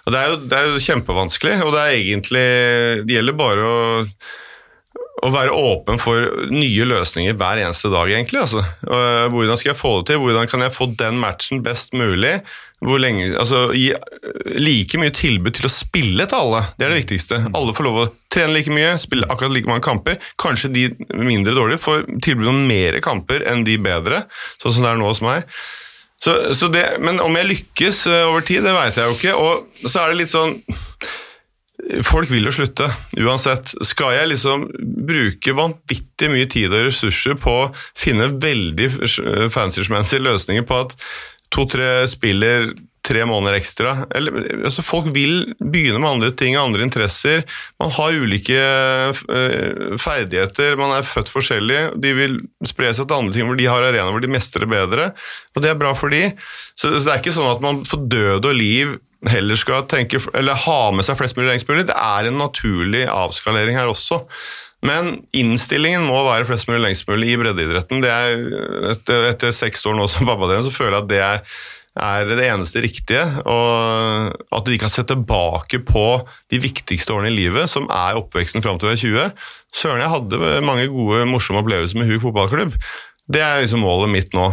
[0.05, 2.45] Og Det er jo, det er jo kjempevanskelig, og det er egentlig
[3.09, 3.83] Det gjelder bare å
[5.21, 8.41] å være åpen for nye løsninger hver eneste dag, egentlig.
[8.41, 8.63] Altså.
[9.33, 10.21] Hvordan skal jeg få det til?
[10.23, 12.39] Hvordan kan jeg få den matchen best mulig?
[12.81, 13.91] Hvor lenge, altså, gi
[14.57, 17.41] like mye tilbud til å spille til alle, det er det viktigste.
[17.53, 20.17] Alle får lov å trene like mye, spille akkurat like mange kamper.
[20.41, 24.23] Kanskje de mindre dårlige får tilbud om mer kamper enn de bedre,
[24.63, 25.45] sånn som det er nå hos meg.
[26.21, 29.37] Så, så det, men om jeg lykkes eh, over tid, det veit jeg jo ikke.
[29.41, 30.57] Og så er det litt sånn
[32.05, 32.87] Folk vil jo slutte,
[33.19, 33.73] uansett.
[33.87, 34.67] Skal jeg liksom
[35.07, 38.91] bruke vanvittig mye tid og ressurser på å finne veldig
[39.51, 40.95] fancy løsninger på at
[41.51, 42.69] to-tre spiller
[43.05, 43.95] tre måneder ekstra.
[44.15, 44.35] Eller,
[44.67, 47.43] altså folk vil begynne med andre ting, andre interesser.
[47.81, 51.81] Man har ulike uh, ferdigheter, man er født forskjellig.
[52.01, 52.37] De vil
[52.69, 55.11] spre seg til andre ting hvor de har arenaer hvor de mestrer bedre,
[55.55, 56.27] og det er bra for de.
[56.75, 58.99] Så, så det er ikke sånn at man får død og liv
[59.29, 61.85] heller skal tenke, eller ha med seg flest mulig lengst mulig.
[61.89, 64.23] Det er en naturlig avskalering her også.
[64.85, 68.01] Men innstillingen må være flest mulig lengst mulig i breddeidretten.
[68.01, 68.47] Er,
[68.95, 71.43] etter, etter seks år nå som pappadelen, så føler jeg at det er,
[72.01, 73.27] er det eneste riktige.
[73.45, 76.07] Og at vi kan se tilbake på
[76.53, 79.47] de viktigste årene i livet, som er oppveksten fram til vi er 20.
[79.83, 82.73] Søren, jeg hadde mange gode, morsomme opplevelser med Huk fotballklubb.
[83.31, 84.49] Det er liksom målet mitt nå.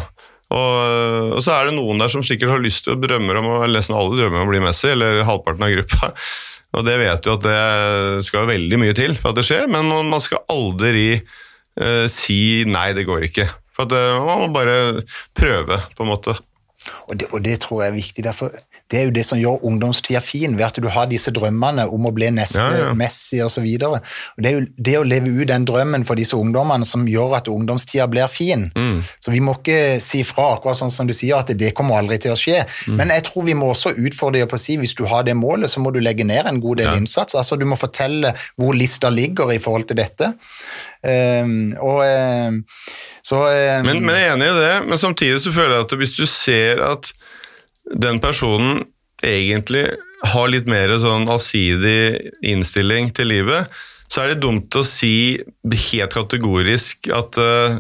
[0.49, 3.51] Og, og, så er det noen der som sikkert har lyst til og drømmer om,
[3.59, 6.13] eller nesten alle drømmer om å bli Messi, eller halvparten av gruppa.
[6.77, 9.89] Og det vet du at det skal veldig mye til for at det skjer, men
[9.89, 13.47] man skal aldri uh, si nei, det går ikke.
[13.73, 14.77] For at, uh, man må bare
[15.33, 16.35] prøve, på en måte.
[17.09, 18.25] Og det, og det tror jeg er viktig.
[18.29, 18.53] derfor
[18.91, 22.07] det er jo det som gjør ungdomstida fin, ved at du har disse drømmene om
[22.09, 22.93] å bli neste ja, ja.
[22.97, 23.67] Messi osv.
[23.69, 27.51] Det er jo det å leve ut den drømmen for disse ungdommene som gjør at
[27.53, 28.71] ungdomstida blir fin.
[28.73, 29.03] Mm.
[29.21, 32.17] Så vi må ikke si fra, akkurat sånn som du sier, at det kommer aldri
[32.25, 32.63] til å skje.
[32.89, 32.97] Mm.
[33.03, 35.37] Men jeg tror vi må også utfordre deg på å si hvis du har det
[35.37, 36.97] målet, så må du legge ned en god del ja.
[36.97, 37.37] innsats.
[37.37, 40.33] Altså Du må fortelle hvor lista ligger i forhold til dette.
[41.05, 42.63] Um, og um,
[43.23, 45.99] så um, men, men jeg er enig i det, men samtidig så føler jeg at
[46.01, 47.13] hvis du ser at
[47.95, 48.85] den personen
[49.25, 49.87] egentlig
[50.27, 53.71] har litt mer sånn allsidig innstilling til livet,
[54.09, 57.79] så er det dumt å si helt kategorisk at uh,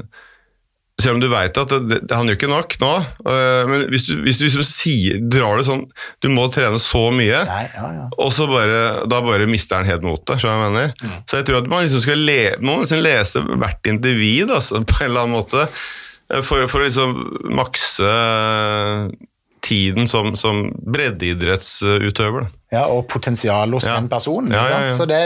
[0.98, 2.90] selv om du veit at det, det, han gjør ikke nok nå,
[3.24, 5.86] uh, men hvis du, hvis du liksom sier, drar det sånn
[6.20, 8.08] Du må trene så mye, Nei, ja, ja.
[8.18, 10.36] og så bare, da bare mister han helt motet.
[10.42, 10.92] Så jeg mener.
[11.00, 11.16] Mm.
[11.30, 15.00] Så jeg tror at man liksom skal le, man liksom lese hvert individ altså, på
[15.00, 15.64] en eller annen måte,
[16.28, 17.16] eh, for, for å liksom
[17.56, 18.12] makse
[19.68, 22.48] tiden som, som breddeidrettsutøver.
[22.68, 23.94] Ja, og potensialet hos ja.
[23.96, 24.52] den personen.
[24.52, 25.20] Ja, ja, det,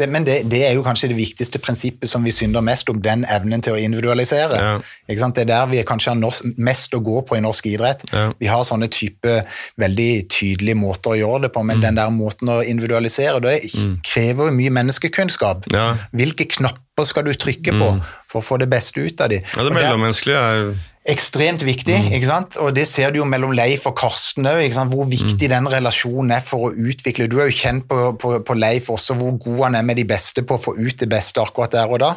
[0.00, 3.02] det, men det, det, er jo kanskje det viktigste prinsippet som vi synder mest om,
[3.04, 4.62] den evnen til å individualisere.
[5.04, 8.06] Det er der vi kanskje har mest å gå på i norsk idrett.
[8.40, 9.42] Vi har sånne type
[9.76, 11.84] veldig tydelige måter å gjøre det på, men mm.
[11.84, 13.94] den der måten å individualisere, det mm.
[14.00, 15.68] krever mye menneskekunnskap.
[16.16, 18.04] Hvilke knapper skal du trykke på mm.
[18.24, 19.44] for å få det beste ut av dem?
[19.52, 20.76] Ja, det mellommenneskelige er
[21.06, 22.56] ekstremt viktig, ikke sant?
[22.62, 26.42] og det ser du jo mellom Leif og Karsten òg, hvor viktig den relasjonen er
[26.44, 27.28] for å utvikle.
[27.30, 30.06] Du er jo kjent på, på, på, Leif også hvor god han er med de
[30.08, 32.10] beste på å få ut det beste akkurat der og da.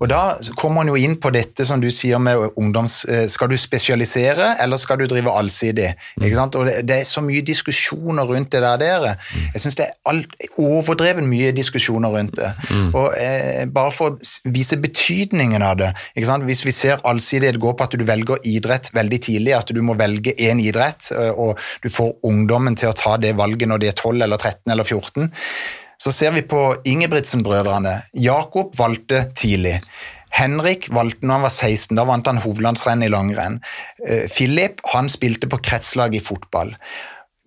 [0.00, 0.22] Og da
[0.60, 3.02] kommer han jo inn på dette som du sier med ungdoms...
[3.04, 5.90] eh, Skal du spesialisere, eller skal du drive allsidig?
[6.20, 6.56] Ikke sant?
[6.60, 8.80] Og det, det er så mye diskusjoner rundt det der.
[8.80, 9.14] dere.
[9.52, 12.50] Jeg syns det er alt, overdreven mye diskusjoner rundt det.
[12.94, 15.92] Og eh, Bare for å vise betydningen av det.
[16.14, 16.48] Ikke sant?
[16.48, 19.96] Hvis vi ser allsidighet gå på at du velger idrett veldig tidlig, at du må
[19.98, 23.90] velge én idrett, eh, og du får ungdommen til å ta det valget når de
[23.90, 25.30] er 12 eller 13 eller 14,
[26.04, 26.60] så ser vi på
[26.90, 27.94] Ingebrigtsen-brødrene.
[28.18, 29.78] Jakob valgte tidlig.
[30.34, 33.60] Henrik valgte når han var 16, da vant han hovedlandsrenn i langrenn.
[34.06, 36.74] Eh, Philip han spilte på kretslag i fotball.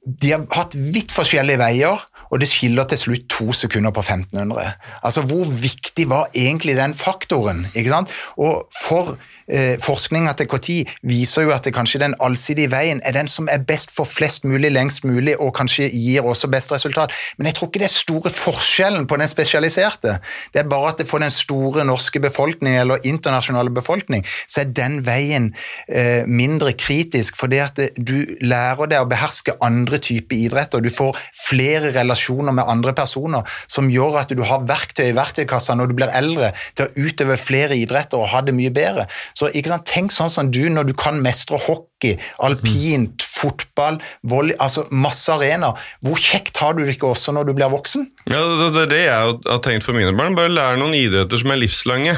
[0.08, 2.00] De har hatt vidt forskjellige veier,
[2.32, 4.78] og det skiller til slutt to sekunder på 1500.
[5.04, 7.68] Altså, Hvor viktig var egentlig den faktoren?
[7.74, 8.14] ikke sant?
[8.38, 9.18] Og for
[9.50, 10.78] eh, Forskninga til KTI
[11.08, 14.46] viser jo at det kanskje den allsidige veien er den som er best for flest
[14.48, 17.14] mulig, lengst mulig, og kanskje gir også best resultat.
[17.38, 20.18] Men jeg tror ikke det er store forskjellen på den spesialiserte.
[20.54, 25.00] Det er bare at for den store norske befolkning, eller internasjonale befolkning, så er den
[25.06, 25.52] veien
[25.88, 30.84] eh, mindre kritisk, fordi at det, du lærer deg å beherske andre typer idretter.
[30.84, 31.18] Du får
[31.48, 35.98] flere relasjoner med andre personer som gjør at du har verktøy i verktøykassa når du
[36.00, 39.08] blir eldre, til å utøve flere idretter og ha det mye bedre.
[39.38, 44.56] Så ikke sant, Tenk sånn som du når du kan mestre hockey, alpint, fotball, volley,
[44.64, 45.78] altså masse arenaer.
[46.06, 48.08] Hvor kjekt har du det ikke også når du blir voksen?
[48.32, 50.38] Ja, det det er det jeg har tenkt for mine barn.
[50.38, 52.18] Bare lære noen idretter som er livslange.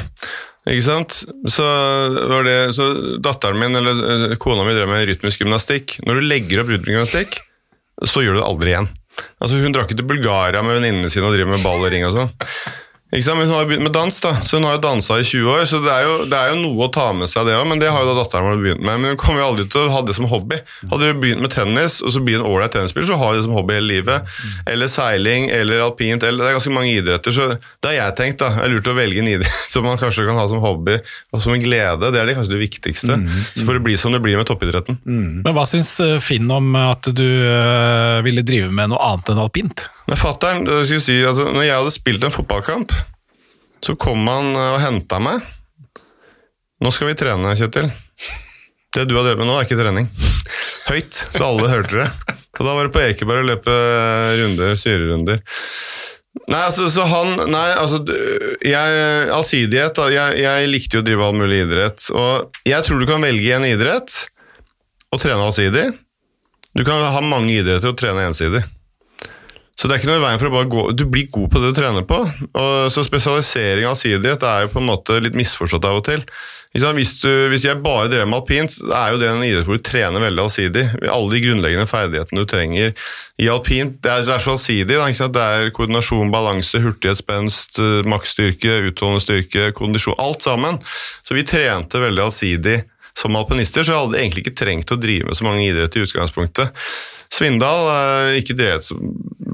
[0.68, 1.22] Ikke sant?
[1.48, 1.66] Så,
[2.30, 2.88] var det, så
[3.22, 4.02] datteren min, eller
[4.32, 5.98] eh, kona mi, drev med rytmisk gymnastikk.
[6.06, 7.40] Når du legger opp rytmisk gymnastikk,
[8.08, 8.90] så gjør du det aldri igjen.
[9.40, 12.06] Altså Hun drar ikke til Bulgaria med venninnene sine og driver med ball og ring
[12.08, 12.30] og sånn.
[13.10, 13.40] Ikke sant?
[13.40, 14.36] Men hun har begynt med dans, da.
[14.46, 15.64] så hun har jo dansa i 20 år.
[15.66, 17.82] Så det er jo, det er jo noe å ta med seg, det òg, men
[17.82, 19.02] det har jo da datteren vår begynt med.
[19.02, 20.60] Men hun kommer jo aldri til å ha det som hobby.
[20.92, 23.48] Hadde du begynt med tennis, og så blir en ålreit tennisspiller, så har du det
[23.48, 24.30] som hobby hele livet.
[24.70, 27.34] Eller seiling, eller alpint, eller det er ganske mange idretter.
[27.34, 28.52] Så det har jeg tenkt, da.
[28.60, 31.00] Det er lurt å velge en idrett som man kanskje kan ha som hobby,
[31.34, 32.12] og som en glede.
[32.14, 33.18] Det er det kanskje det viktigste.
[33.56, 35.02] Så får det bli som det blir med toppidretten.
[35.42, 39.42] Men hva syns eh, Finn om at du eh, ville drive med noe annet enn
[39.42, 39.88] alpint?
[40.10, 42.92] Men fattern, si at når jeg hadde spilt en fotballkamp,
[43.84, 45.44] så kom han eh, og henta meg.
[46.82, 47.90] Nå skal vi trene, Kjetil.
[48.90, 50.08] Det du har drevet med nå, er ikke trening.
[50.88, 52.08] Høyt, så alle hørte det.
[52.58, 53.76] Og da var det på Ekeberg å løpe
[54.40, 55.44] runder, syrerunder.
[56.50, 58.00] Nei, altså, så han Nei, altså
[58.66, 58.98] jeg,
[59.34, 59.98] Allsidighet.
[60.14, 62.10] Jeg, jeg likte jo å drive all mulig idrett.
[62.10, 64.18] Og jeg tror du kan velge en idrett
[65.10, 65.86] og trene allsidig.
[66.74, 68.62] Du kan ha mange idretter og trene ensidig.
[69.80, 71.60] Så det er ikke noe i veien for å bare gå Du blir god på
[71.62, 72.18] det du trener på.
[72.60, 76.24] Og så spesialisering av allsidighet er jo på en måte litt misforstått av og til.
[76.70, 79.86] Hvis, du, hvis jeg bare drev med alpint, er jo det en idrett hvor du
[79.88, 80.84] trener veldig allsidig.
[81.08, 82.92] Alle de grunnleggende ferdighetene du trenger
[83.40, 85.00] i alpint, det er, det er så allsidig.
[85.00, 90.20] Det er koordinasjon, balanse, hurtighet, spenst, eh, maksstyrke, utholdende styrke, kondisjon.
[90.20, 90.78] Alt sammen.
[91.24, 92.82] Så vi trente veldig allsidig
[93.16, 96.08] som alpinister, så jeg hadde egentlig ikke trengt å drive med så mange idretter i
[96.08, 96.84] utgangspunktet.
[97.30, 98.96] Svindal har ikke drevet så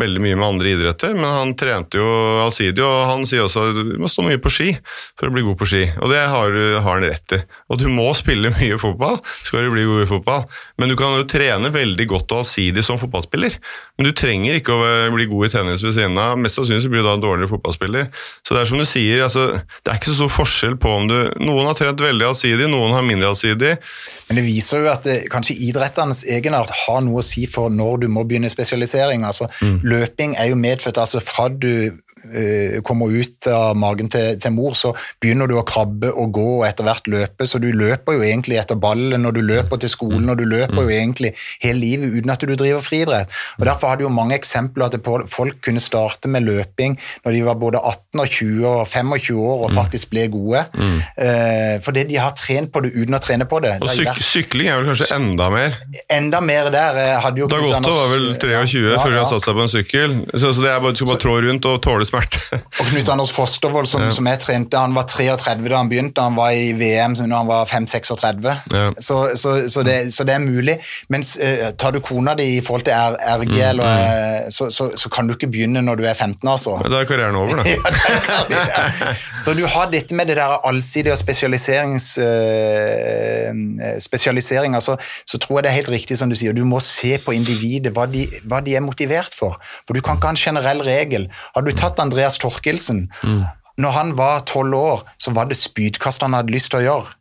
[0.01, 2.07] veldig mye med andre idretter, men han trente jo
[2.41, 4.69] allsidig, og han sier også at du må stå mye på ski
[5.17, 7.41] for å bli god på ski, og det har, har han rett i.
[7.73, 10.47] Og du må spille mye fotball skal du bli god i fotball,
[10.81, 13.59] men du kan jo trene veldig godt og allsidig som fotballspiller,
[13.97, 17.01] men du trenger ikke å bli god i tennis ved siden av, mest sannsynlig blir
[17.01, 18.11] du da en dårligere fotballspiller.
[18.45, 21.09] Så det er som du sier, altså, det er ikke så stor forskjell på om
[21.09, 21.17] du
[21.47, 23.73] Noen har trent veldig allsidig, noen har mindre allsidig.
[24.29, 28.05] Men det viser jo at det, kanskje idrettenes egenart har noe å si for når
[28.05, 29.25] du må begynne spesialisering.
[29.25, 31.01] Altså, Løping er jo medfødt.
[31.01, 31.89] altså Fra du
[32.87, 34.93] kommer ut av magen til, til mor, så
[35.23, 37.47] begynner du å krabbe og gå og etter hvert løpe.
[37.47, 40.81] Så du løper jo egentlig etter ballen og du løper til skolen, og du løper
[40.87, 43.33] jo egentlig hele livet uten at du driver friidrett.
[43.61, 45.03] Og Derfor har du jo mange eksempler at det
[45.33, 46.97] folk kunne starte med løping
[47.27, 50.65] når de var både 18 og 20 og 25 år og faktisk ble gode.
[51.21, 53.77] Eh, fordi de har trent på det uten å trene på det.
[53.85, 55.77] Og syk sykling er vel kanskje enda mer.
[56.13, 56.97] enda mer der.
[57.05, 59.23] eh, hadde Dagotto Anders- var vel 23 Ja, før de ja.
[59.25, 60.17] har satt seg på en sykkel.
[60.35, 62.41] Så, så det er bare, du skal bare trå rundt og tåle smerte.
[62.81, 66.23] Og Knut Anders Fostervold, som, som jeg trente, han var 33 da han begynte.
[66.23, 68.51] Han var i VM når han var 5-36.
[68.73, 68.87] Ja.
[69.01, 70.79] Så, så, så, det, så det er mulig.
[71.13, 74.51] Mens uh, tar du kona di i forhold til RG, Mm, eller, mm.
[74.51, 76.77] så, så, så kan du ikke begynne når du er 15, altså.
[76.85, 77.65] Da er karrieren over, da.
[78.51, 79.13] Ja, ja.
[79.43, 83.53] Så du har dette med det der allsidige og spesialiserings, Uh,
[84.01, 84.97] spesialisering, altså,
[85.27, 87.93] så tror jeg det er helt riktig som du sier, du må se på individet,
[87.95, 89.59] hva de, hva de er motivert for.
[89.87, 91.29] For du kan ikke ha en generell regel.
[91.55, 93.07] Har du tatt Andreas Torkelsen,
[93.77, 97.16] når han var tolv år, så var det spydkast han hadde lyst til å gjøre.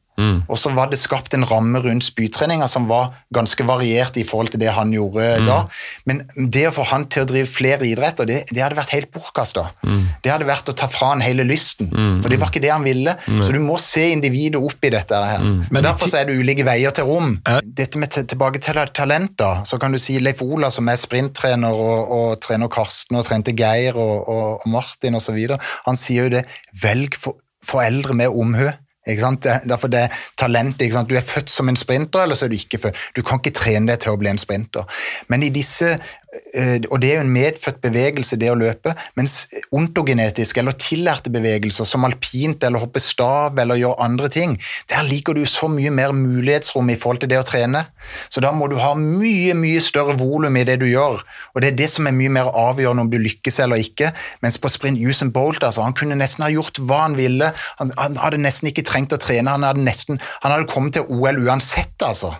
[0.48, 4.54] Og så var det skapt en ramme rundt spytreninga som var ganske variert i forhold
[4.54, 5.58] til det han gjorde da.
[6.08, 9.12] Men det å få han til å drive flere idretter, det, det hadde vært helt
[9.12, 9.66] bortkasta.
[10.24, 11.90] Det hadde vært å ta fra han hele lysten,
[12.22, 13.16] for det var ikke det han ville.
[13.44, 15.44] Så du må se individet opp i dette her.
[15.68, 17.36] Så Derfor så er det ulike veier til rom.
[17.66, 22.12] Dette med tilbake til talenter, så kan du si Leif Ola som er sprinttrener og,
[22.12, 25.38] og trener Karsten og trente Geir og, og, og Martin osv.
[25.86, 26.46] Han sier jo det,
[26.82, 27.36] velg for,
[27.66, 28.70] foreldre med omhu.
[29.06, 29.48] Ikke sant?
[29.70, 30.96] Derfor det talentet.
[31.10, 33.02] Du er født som en sprinter, eller så er du ikke født.
[33.16, 34.86] Du kan ikke trene deg til å bli en sprinter.
[35.30, 35.96] Men i disse,
[36.90, 41.88] og det er jo en medfødt bevegelse, det å løpe, mens ontogenetiske eller tillærte bevegelser
[41.88, 44.56] som alpint eller hoppe stav eller gjøre andre ting,
[44.92, 47.86] der ligger du så mye mer mulighetsrom i forhold til det å trene.
[48.30, 51.22] Så da må du ha mye, mye større volum i det du gjør,
[51.54, 54.12] og det er det som er mye mer avgjørende om du lykkes eller ikke.
[54.46, 57.52] Mens på sprint, Usain Bolt, altså, han kunne nesten ha gjort hva han ville.
[57.82, 61.08] Han, han hadde nesten ikke trengt å trene, han hadde, nesten, han hadde kommet til
[61.12, 62.36] OL uansett, altså.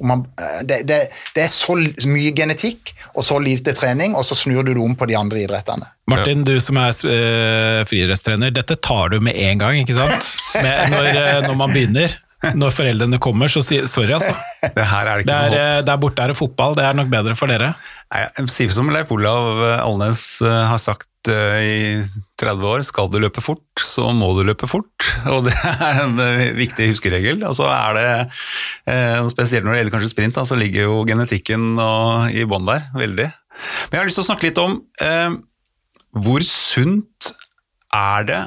[0.00, 0.24] Og Man,
[0.66, 1.00] det, det,
[1.36, 1.76] det er så
[2.10, 5.44] mye genetikk og så lite trening, og så snur du det om på de andre
[5.44, 5.86] idrettene.
[6.10, 10.32] Martin, du som er uh, friidrettstrener, dette tar du med en gang, ikke sant?
[10.64, 12.12] Med, når, eh, når man begynner.
[12.62, 14.34] Når foreldrene kommer, så sier sorry, altså.
[14.76, 15.78] Det her er det Det ikke er, noe håp.
[15.78, 17.72] eh, der borte er det fotball, det er nok bedre for dere.
[18.14, 18.22] Nei,
[18.52, 21.78] sier som Leif Olav Alnes eh, har sagt eh, i
[22.40, 25.08] 30 år, skal du løpe fort, så må du løpe fort.
[25.34, 27.40] Og det er en eh, viktig huskeregel.
[27.48, 28.08] Og så er det,
[28.92, 31.74] eh, spesielt når det gjelder kanskje sprint, så ligger jo genetikken
[32.34, 33.30] i bånn der, veldig.
[33.30, 35.34] Men jeg har lyst til å snakke litt om eh,
[36.24, 37.32] hvor sunt
[37.94, 38.42] er det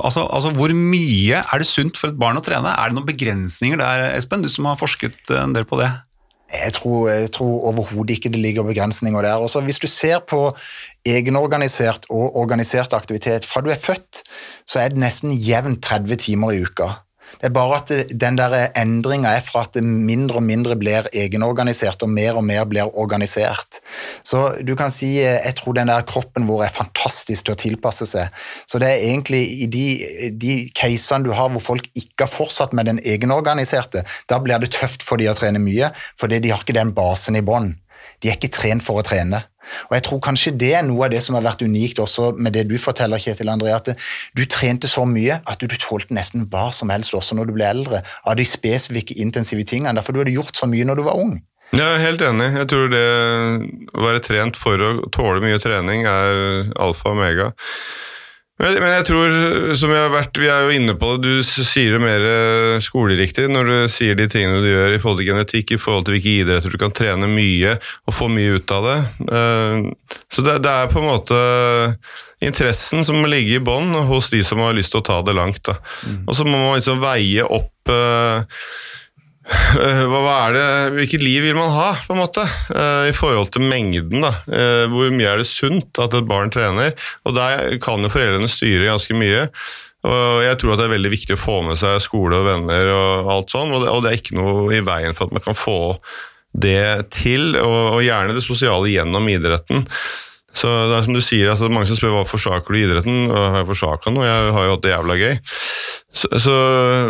[0.00, 2.72] Altså, altså Hvor mye er det sunt for et barn å trene?
[2.72, 4.44] Er det noen begrensninger der, Espen?
[4.44, 5.90] Du som har forsket en del på det.
[6.52, 9.40] Jeg tror, tror overhodet ikke det ligger begrensninger der.
[9.40, 10.50] Også hvis du ser på
[11.08, 14.20] egenorganisert og organisert aktivitet, fra du er født,
[14.68, 16.90] så er det nesten jevnt 30 timer i uka.
[17.40, 21.08] Det er bare at den der endringa er fra at det mindre og mindre blir
[21.12, 23.80] egenorganisert, og mer og mer blir organisert.
[24.24, 28.08] Så du kan si jeg tror den der kroppen vår er fantastisk til å tilpasse
[28.08, 28.42] seg.
[28.66, 29.86] Så det er egentlig i de,
[30.38, 34.72] de casene du har hvor folk ikke har fortsatt med den egenorganiserte, da blir det
[34.74, 37.72] tøft for de å trene mye, fordi de har ikke den basen i bånn.
[38.22, 39.42] De er ikke trent for å trene.
[39.90, 42.56] Og jeg tror kanskje det er noe av det som har vært unikt også med
[42.56, 43.92] det du forteller, Kjetil André, at
[44.36, 47.68] du trente så mye at du tålte nesten hva som helst også når du ble
[47.68, 51.18] eldre, av de spesifikke intensive tingene, derfor du hadde gjort så mye når du var
[51.20, 51.36] ung.
[51.72, 52.50] Jeg er helt enig.
[52.58, 53.04] Jeg tror det
[53.96, 57.52] å være trent for å tåle mye trening er alfa og omega.
[58.62, 59.32] Men men jeg tror,
[59.74, 62.76] som vi har vært, vi er jo inne på det, du sier det mer eh,
[62.84, 66.16] skoleriktig når du sier de tingene du gjør i forhold til genetikk, i forhold til
[66.16, 67.74] hvilke idretter du kan trene mye
[68.06, 68.98] og få mye ut av det.
[69.26, 71.40] Eh, Så det, det er på en måte
[72.42, 75.34] interessen som må ligge i bånn hos de som har lyst til å ta det
[75.38, 75.62] langt.
[75.66, 75.76] Da.
[76.26, 78.42] Og så må man liksom veie opp Eh,
[79.76, 83.52] hva, hva er det, Hvilket liv vil man ha, på en måte, eh, i forhold
[83.54, 84.24] til mengden?
[84.24, 84.34] da.
[84.48, 86.96] Eh, hvor mye er det sunt at et barn trener?
[87.26, 89.46] Og Der kan jo foreldrene styre ganske mye.
[90.02, 92.90] Og Jeg tror at det er veldig viktig å få med seg skole og venner,
[92.90, 95.78] og alt sånn, og det, er ikke noe i veien for at man kan få
[96.52, 99.86] det til, og gjerne det sosiale gjennom idretten.
[100.52, 103.62] Så det er som du sier, altså Mange som spør hva forsaker du idretten, har
[103.62, 104.28] jeg forsaka noe?
[104.28, 105.34] Jeg har jo hatt det jævla gøy.
[106.12, 106.54] Så, så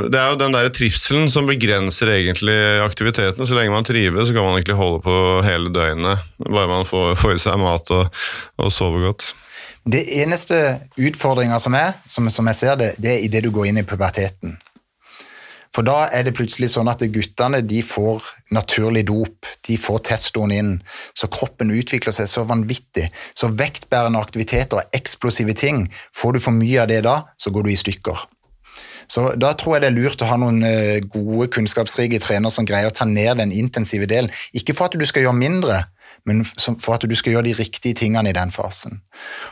[0.06, 3.46] Det er jo den der trivselen som begrenser egentlig aktiviteten.
[3.46, 5.16] Så lenge man trives, så kan man egentlig holde på
[5.46, 6.26] hele døgnet.
[6.46, 8.22] Bare man får, får i seg mat og,
[8.62, 9.32] og sover godt.
[9.82, 10.58] Det eneste
[10.94, 13.86] utfordringa som er, som, som jeg ser det, det er idet du går inn i
[13.86, 14.54] puberteten.
[15.72, 20.52] For da er det plutselig sånn at guttene de får naturlig dop, de får testoen
[20.52, 20.74] inn,
[21.16, 23.06] så kroppen utvikler seg så vanvittig.
[23.32, 27.66] Så vektbærende aktiviteter og eksplosive ting, får du for mye av det da, så går
[27.66, 28.26] du i stykker.
[29.12, 32.68] Så da tror jeg det er lurt å ha noen eh, gode, kunnskapsrike trenere som
[32.68, 34.30] greier å ta ned den intensive delen.
[34.56, 35.80] Ikke for at du skal gjøre mindre,
[36.28, 39.00] men for at du skal gjøre de riktige tingene i den fasen.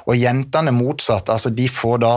[0.07, 2.15] Og jentene motsatt, altså de får da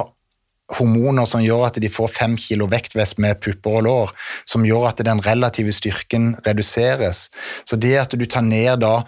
[0.72, 4.14] hormoner som gjør at de får fem kilo vektvest med pupper og lår,
[4.48, 7.28] som gjør at den relative styrken reduseres.
[7.68, 9.02] Så det at du tar ned da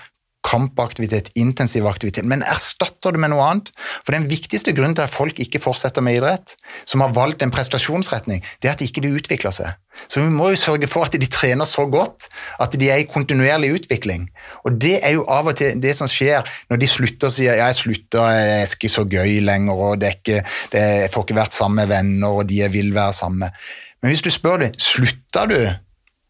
[0.45, 3.71] kampaktivitet, intensiv aktivitet, men erstatter det med noe annet.
[4.05, 6.53] For den viktigste grunnen til at folk ikke fortsetter med idrett,
[6.85, 9.73] som har valgt en prestasjonsretning, det er at ikke de utvikler seg.
[10.11, 12.27] Så vi må jo sørge for at de trener så godt
[12.61, 14.27] at de er i kontinuerlig utvikling.
[14.67, 17.55] Og det er jo av og til det som skjer når de slutter og sier
[17.55, 20.41] ja, jeg slutter, jeg er ikke så gøy lenger, og det er ikke,
[20.73, 23.63] det, jeg får ikke vært sammen med venner, og de jeg vil være sammen med.
[24.03, 25.59] Men hvis du spør dem, slutta du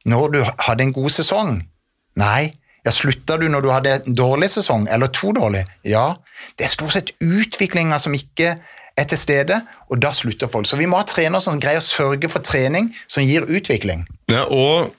[0.05, 1.57] når du hadde en god sesong?
[2.21, 2.53] Nei.
[2.85, 5.65] Ja, Slutta du når du hadde en dårlig sesong, eller to dårlige?
[5.87, 6.11] Ja.
[6.55, 8.53] Det er stort sett utviklinga som ikke
[8.95, 9.57] er til stede,
[9.89, 10.69] og da slutter folk.
[10.69, 14.05] Så vi må ha trenere som greier å sørge for trening som gir utvikling.
[14.31, 14.93] Ja, og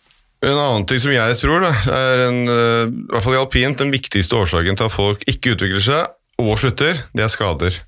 [0.45, 3.79] en annen ting som jeg tror da, er en, eh, i hvert fall i alpint,
[3.81, 7.79] den viktigste årsaken til at folk ikke utvikler seg og slutter, det er skader.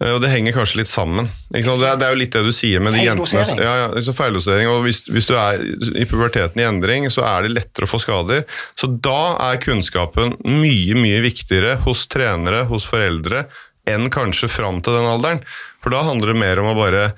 [0.00, 1.28] Eh, Og det henger kanskje litt sammen.
[1.52, 3.44] Det, er, det er jo litt det du sier med de jentene.
[3.60, 4.68] Ja, ja, liksom feildosering.
[4.72, 5.60] Og hvis, hvis du er
[5.92, 8.46] i puberteten i endring, så er det lettere å få skader.
[8.78, 13.44] Så da er kunnskapen mye, mye viktigere hos trenere, hos foreldre,
[13.90, 15.44] enn kanskje fram til den alderen.
[15.84, 17.10] For da handler det mer om å bare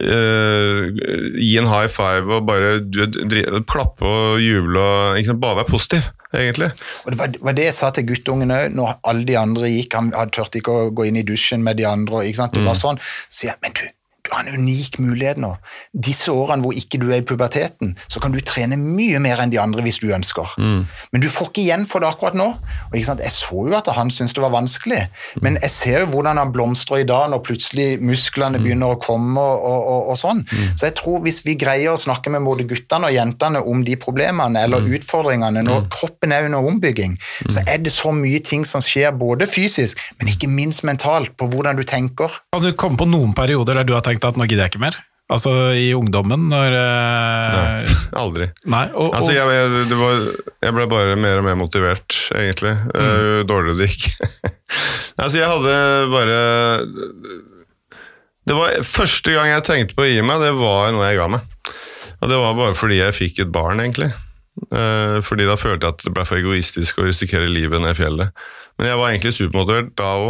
[0.00, 0.88] eh,
[1.36, 5.70] gi en high five og bare du, dri, klappe og juble og liksom, bare være
[5.70, 6.72] positiv, egentlig.
[7.04, 9.98] Og Det var, var det jeg sa til guttungen òg, når alle de andre gikk.
[9.98, 12.24] Han hadde turte ikke å gå inn i dusjen med de andre.
[12.26, 12.56] ikke sant?
[12.56, 13.02] Det var sånn.
[13.28, 13.84] Så jeg, men du,
[14.22, 15.50] du har en unik mulighet nå.
[15.92, 19.50] Disse årene hvor ikke du er i puberteten, så kan du trene mye mer enn
[19.50, 20.54] de andre hvis du ønsker.
[20.62, 22.46] Men du får ikke igjen for det akkurat nå.
[22.90, 23.22] Og ikke sant?
[23.24, 25.00] Jeg så jo at han syntes det var vanskelig,
[25.42, 29.42] men jeg ser jo hvordan han blomstrer i dag når plutselig musklene begynner å komme
[29.42, 30.44] og, og, og, og sånn.
[30.76, 33.98] Så jeg tror hvis vi greier å snakke med både guttene og jentene om de
[34.00, 37.18] problemene eller utfordringene når kroppen er under ombygging,
[37.48, 41.48] så er det så mye ting som skjer både fysisk, men ikke minst mentalt, på
[41.50, 42.30] hvordan du tenker.
[42.54, 44.82] Kan du komme på noen perioder der du har tenkt at nå gidder jeg ikke
[44.84, 44.98] mer?
[45.32, 48.48] Altså i ungdommen, når eh, Nei, aldri.
[48.68, 50.26] Nei, og, og, Altså, jeg, jeg, det var,
[50.66, 52.74] jeg ble bare mer og mer motivert, egentlig.
[52.92, 54.04] eh, Jo dårligere det gikk.
[55.22, 55.78] altså, jeg hadde
[56.12, 56.42] bare
[58.48, 61.30] Det var Første gang jeg tenkte på å gi meg, det var noe jeg ga
[61.38, 61.48] meg.
[62.22, 64.12] Og det var bare fordi jeg fikk et barn, egentlig.
[64.68, 67.98] Eh, fordi da følte jeg at det ble for egoistisk å risikere livet ned i
[67.98, 68.36] fjellet.
[68.76, 70.28] Men jeg var egentlig supermotivert da òg,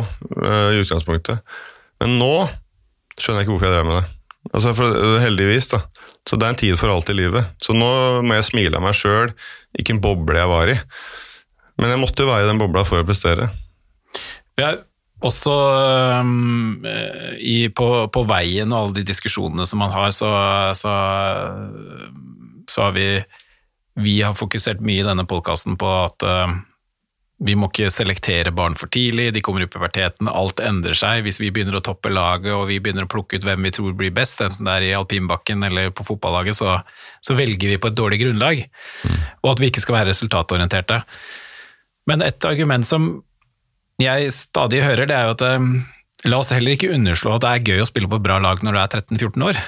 [0.72, 1.42] i utgangspunktet.
[2.02, 2.32] Men nå
[3.18, 4.06] skjønner jeg ikke hvorfor jeg drev med det.
[4.52, 5.82] Altså for, heldigvis, da.
[6.28, 7.50] Så det er en tid for alt i livet.
[7.62, 7.90] Så nå
[8.22, 9.32] må jeg smile av meg sjøl,
[9.78, 10.78] ikke en boble jeg var i.
[11.80, 13.48] Men jeg måtte jo være i den bobla for å prestere.
[14.58, 14.82] Vi er
[15.22, 15.54] også
[16.90, 20.30] eh, i, på, på veien og alle de diskusjonene som man har, så,
[20.78, 20.96] så,
[22.70, 23.06] så har vi
[24.02, 26.54] Vi har fokusert mye i denne podkasten på at øhm,
[27.42, 31.24] vi må ikke selektere barn for tidlig, de kommer i puberteten, alt endrer seg.
[31.26, 33.96] Hvis vi begynner å toppe laget og vi begynner å plukke ut hvem vi tror
[33.98, 36.76] blir best, enten det er i alpinbakken eller på fotballaget, så,
[37.24, 38.62] så velger vi på et dårlig grunnlag.
[39.42, 41.02] Og at vi ikke skal være resultatorienterte.
[42.10, 43.10] Men et argument som
[44.02, 45.68] jeg stadig hører, det er jo at eh,
[46.30, 48.62] la oss heller ikke underslå at det er gøy å spille på et bra lag
[48.62, 49.62] når du er 13-14 år.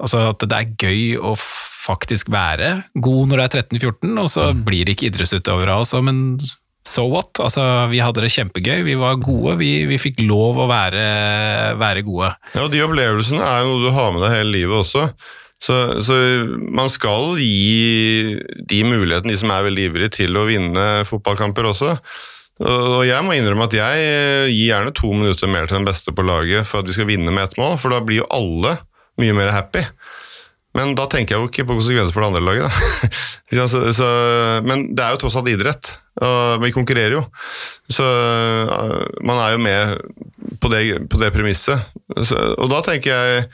[0.00, 2.72] Altså at det er gøy å faktisk være
[3.02, 6.40] god når du er 13-14, og så blir det ikke idrettsutøvere av oss, men
[6.86, 7.32] so what?
[7.42, 11.04] Altså, vi hadde det kjempegøy, vi var gode, vi, vi fikk lov å være,
[11.80, 12.32] være gode.
[12.54, 15.10] Ja, og De opplevelsene er jo noe du har med deg hele livet også.
[15.60, 16.16] Så, så
[16.72, 21.98] man skal gi de mulighetene, de som er veldig ivrige til å vinne fotballkamper også.
[22.60, 24.00] Og jeg må innrømme at jeg
[24.52, 27.32] gir gjerne to minutter mer til den beste på laget for at vi skal vinne
[27.32, 28.76] med ett mål, for da blir jo alle
[29.20, 29.84] mye mer happy.
[30.78, 32.68] Men da tenker jeg jo ikke på konsekvenser for det andre laget.
[32.70, 33.10] Da.
[33.70, 34.06] Så, så,
[34.62, 35.88] men det er jo tross alt idrett,
[36.22, 37.24] og vi konkurrerer jo.
[37.90, 41.90] Så uh, man er jo med på det, på det premisset.
[42.14, 43.48] Og da tenker jeg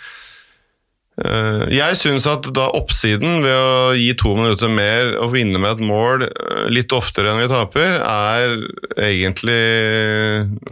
[1.17, 5.85] Jeg syns at da oppsiden ved å gi to minutter mer og vinne med et
[5.89, 8.59] mål uh, litt oftere enn vi taper, er
[9.01, 9.57] egentlig,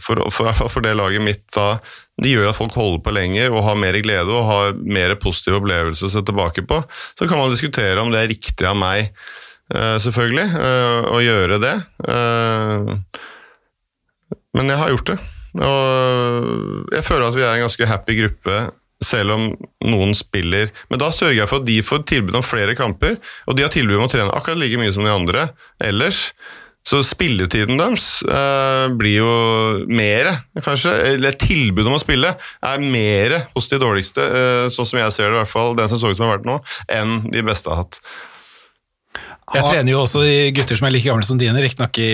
[0.05, 1.78] for, for, for det laget mitt da,
[2.22, 5.59] det gjør at folk holder på lenger og har mer glede og har mer positive
[5.59, 6.78] opplevelser å se tilbake på.
[7.18, 9.11] Så kan man diskutere om det er riktig av meg,
[9.74, 11.76] eh, selvfølgelig, eh, å gjøre det.
[12.07, 12.95] Eh,
[14.55, 15.18] Men jeg har gjort det.
[15.59, 18.59] Og jeg føler at vi er en ganske happy gruppe,
[19.07, 19.47] selv om
[19.85, 20.73] noen spiller.
[20.91, 23.17] Men da sørger jeg for at de får tilbud om flere kamper,
[23.49, 25.49] og de har tilbud om å trene akkurat like mye som de andre
[25.85, 26.29] ellers.
[26.85, 29.31] Så spilletiden deres eh, blir jo
[29.89, 30.29] mer,
[30.61, 30.93] kanskje.
[31.15, 35.31] Eller tilbudet om å spille er mer hos de dårligste, eh, sånn som jeg ser
[35.31, 36.59] det i hvert fall, den sesongen som har vært nå,
[36.93, 38.03] enn de beste har hatt.
[39.53, 40.22] Jeg trener jo også
[40.57, 42.09] gutter som er like gamle som dine, riktignok i,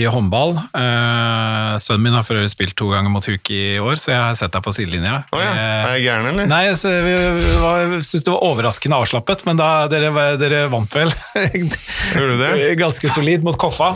[0.00, 0.54] i håndball.
[0.72, 4.22] Uh, sønnen min har for øvrig spilt to ganger mot Huk i år, så jeg
[4.22, 5.18] har sett deg på sidelinja.
[5.36, 6.48] Oh, ja, er jeg gæren, eller?
[6.48, 7.12] Nei, så vi
[7.60, 11.12] var- syns det var overraskende avslappet, men da, dere, dere vant vel
[12.16, 12.54] Gjorde du det?
[12.84, 13.92] ganske solid mot Koffa.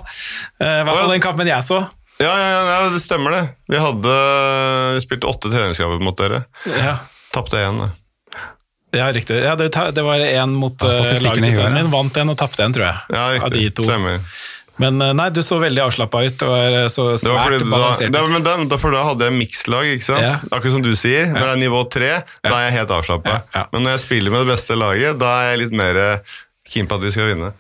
[0.61, 1.15] Eh, I hvert fall oh, ja.
[1.17, 1.81] den kampen jeg så.
[2.21, 3.45] Ja, ja, det stemmer det.
[3.73, 4.19] Vi hadde
[4.99, 6.45] vi spilte åtte treningskamper mot dere.
[6.69, 6.99] Ja,
[7.33, 7.79] Tapte én.
[7.81, 7.89] da.
[8.93, 9.37] Ja riktig.
[9.45, 11.91] Ja, det, det var én mot Ja, eh, laget til sønnen min.
[11.93, 12.97] Vant en og tapte en, tror jeg.
[13.15, 13.75] Ja, Av de riktig.
[13.81, 13.87] to.
[13.89, 14.21] Stemmer.
[14.81, 16.37] Men eh, nei, du så veldig avslappa ut.
[16.41, 18.13] Det var så så Det var svært fordi balansert.
[18.15, 20.25] da, da, da, for da hadde jeg mikslag, ikke sant?
[20.25, 20.35] Ja.
[20.57, 21.27] Akkurat som du sier.
[21.35, 22.13] Når det er nivå tre,
[22.47, 23.35] da er jeg helt avslappa.
[23.35, 23.65] Ja, ja.
[23.75, 26.01] Men når jeg spiller med det beste laget, da er jeg litt mer
[26.71, 27.53] keen på at vi skal vinne.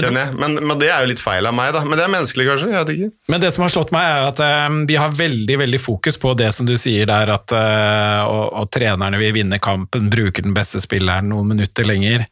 [0.00, 0.36] Kjenner jeg.
[0.40, 1.82] Men, men det er jo litt feil av meg, da.
[1.84, 2.68] Men det er menneskelig, kanskje?
[2.72, 3.08] Jeg vet ikke.
[3.32, 6.32] Men det som har slått meg, er at eh, vi har veldig veldig fokus på
[6.38, 10.56] det som du sier der, at uh, og, og trenerne vil vinne kampen, bruker den
[10.56, 12.24] beste spilleren noen minutter lenger.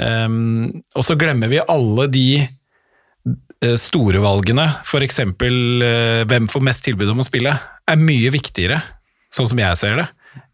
[0.00, 5.20] Um, og så glemmer vi alle de uh, store valgene, f.eks.
[5.26, 8.80] Uh, hvem får mest tilbud om å spille, er mye viktigere,
[9.34, 10.08] sånn som jeg ser det,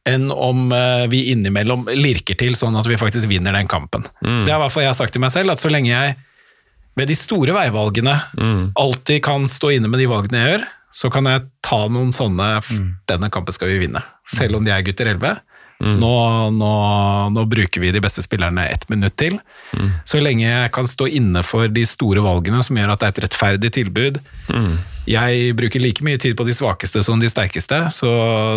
[0.07, 4.07] enn om eh, vi innimellom lirker til sånn at vi faktisk vinner den kampen.
[4.47, 6.17] Det er i hvert fall jeg har sagt til meg selv, at så lenge jeg
[6.97, 8.15] ved de store veivalgene
[8.81, 10.63] alltid kan stå inne med de valgene jeg gjør,
[10.97, 12.47] så kan jeg ta noen sånne
[13.11, 14.01] Denne kampen skal vi vinne.
[14.33, 15.43] Selv om de er gutter 11.
[15.77, 16.16] Nå,
[16.57, 16.72] nå,
[17.35, 19.39] nå bruker vi de beste spillerne ett minutt til.
[20.09, 23.14] Så lenge jeg kan stå inne for de store valgene som gjør at det er
[23.16, 24.20] et rettferdig tilbud,
[25.07, 28.11] jeg bruker like mye tid på de svakeste som de sterkeste, så,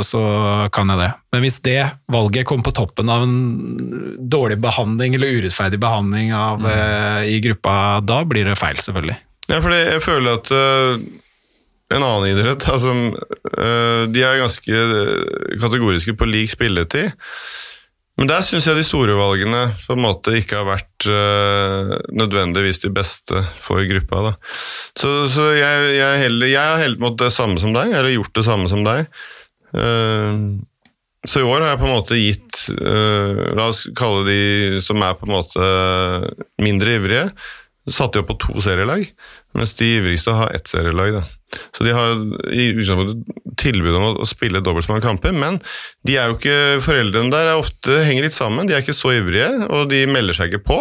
[0.05, 0.21] så
[0.73, 1.09] kan jeg det.
[1.33, 3.35] Men hvis det valget kommer på toppen av en
[4.17, 9.19] dårlig behandling eller urettferdig behandling av, eh, i gruppa, da blir det feil, selvfølgelig.
[9.49, 10.97] Ja, fordi jeg føler at øh,
[11.89, 12.91] en annen idrett altså,
[14.13, 17.15] De er ganske øh, kategoriske på lik spilletid.
[18.19, 22.81] Men der syns jeg de store valgene på en måte ikke har vært uh, nødvendigvis
[22.83, 24.23] de beste for gruppa.
[24.25, 24.33] Da.
[24.99, 28.33] Så, så jeg, jeg, heller, jeg har heldt mot det samme som deg, eller gjort
[28.35, 29.07] det samme som deg.
[29.71, 30.59] Uh,
[31.23, 34.99] så i år har jeg på en måte gitt uh, La oss kalle de som
[35.03, 35.71] er på en måte
[36.59, 37.25] mindre ivrige,
[37.87, 39.07] satte de opp på to serielag,
[39.55, 41.21] mens de ivrigste har ett serielag.
[41.21, 41.27] da.
[41.75, 42.17] Så de har
[42.53, 45.57] i utgangspunktet tilbud om å, spille dobbelt så mange kamper, men
[46.07, 48.69] de er jo ikke, foreldrene der er ofte henger litt sammen.
[48.69, 50.79] De er ikke så ivrige, og de melder seg ikke på.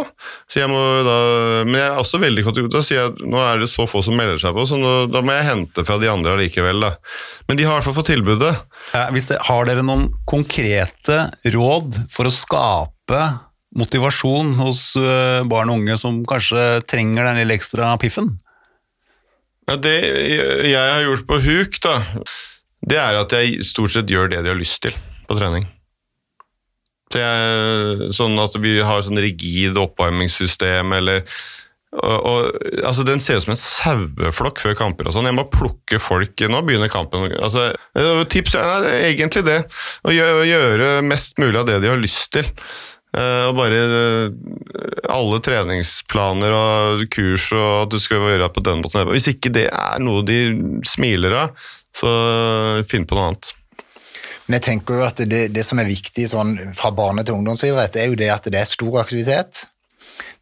[0.51, 1.19] Så jeg må da,
[1.65, 4.05] men jeg er også veldig kategorisk til å si at nå er det så få
[4.05, 6.87] som melder seg på, så nå, da må jeg hente fra de andre allikevel.
[6.87, 6.95] da.
[7.49, 8.55] Men de har i hvert fall fått tilbudet.
[9.15, 13.23] Hvis det, har dere noen konkrete råd for å skape
[13.79, 18.37] motivasjon hos eh, barn og unge som kanskje trenger den lille ekstra piffen?
[19.69, 19.97] Ja, det
[20.65, 21.99] jeg har gjort på huk, da,
[22.89, 24.97] det er at jeg stort sett gjør det de har lyst til
[25.29, 25.67] på trening.
[27.13, 31.25] Så jeg, sånn at vi har sånn rigid oppvarmingssystem, eller
[31.89, 35.09] og, og, altså Den ser ut som en saueflokk før kamper.
[35.09, 35.25] og sånn.
[35.31, 37.31] Jeg må plukke folk Nå begynner kampen.
[37.33, 39.63] altså eh, Tips er egentlig det.
[40.05, 42.51] Å gjøre, mest mulig av det de har lyst til.
[43.19, 48.65] Eh, og bare eh, alle treningsplaner og kurs og at du skal gjøre det på
[48.67, 49.09] den måten.
[49.11, 50.41] Hvis ikke det er noe de
[50.87, 52.11] smiler av, så
[52.91, 53.55] finn på noe annet.
[54.49, 57.99] Men jeg tenker jo at det, det som er viktig sånn, fra barne- til ungdomsidrett,
[58.01, 59.67] er jo det at det er stor aktivitet.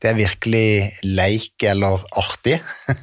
[0.03, 0.67] Det er virkelig
[1.05, 2.61] leik eller artig.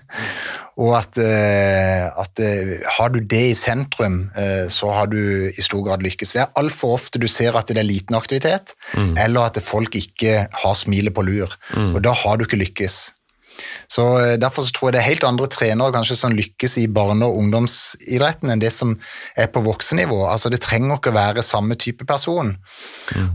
[0.81, 5.61] Og at, eh, at eh, har du det i sentrum, eh, så har du i
[5.61, 6.33] stor grad lykkes.
[6.33, 10.47] Det er altfor ofte du ser at det er liten aktivitet, eller at folk ikke
[10.49, 11.53] har smilet på lur.
[11.77, 13.03] Og da har du ikke lykkes.
[13.87, 16.87] Så eh, Derfor så tror jeg det er helt andre trenere kanskje som lykkes i
[16.91, 18.95] barne- og ungdomsidretten enn det som
[19.37, 20.23] er på voksenivå.
[20.29, 22.55] Altså Det trenger ikke være samme type person.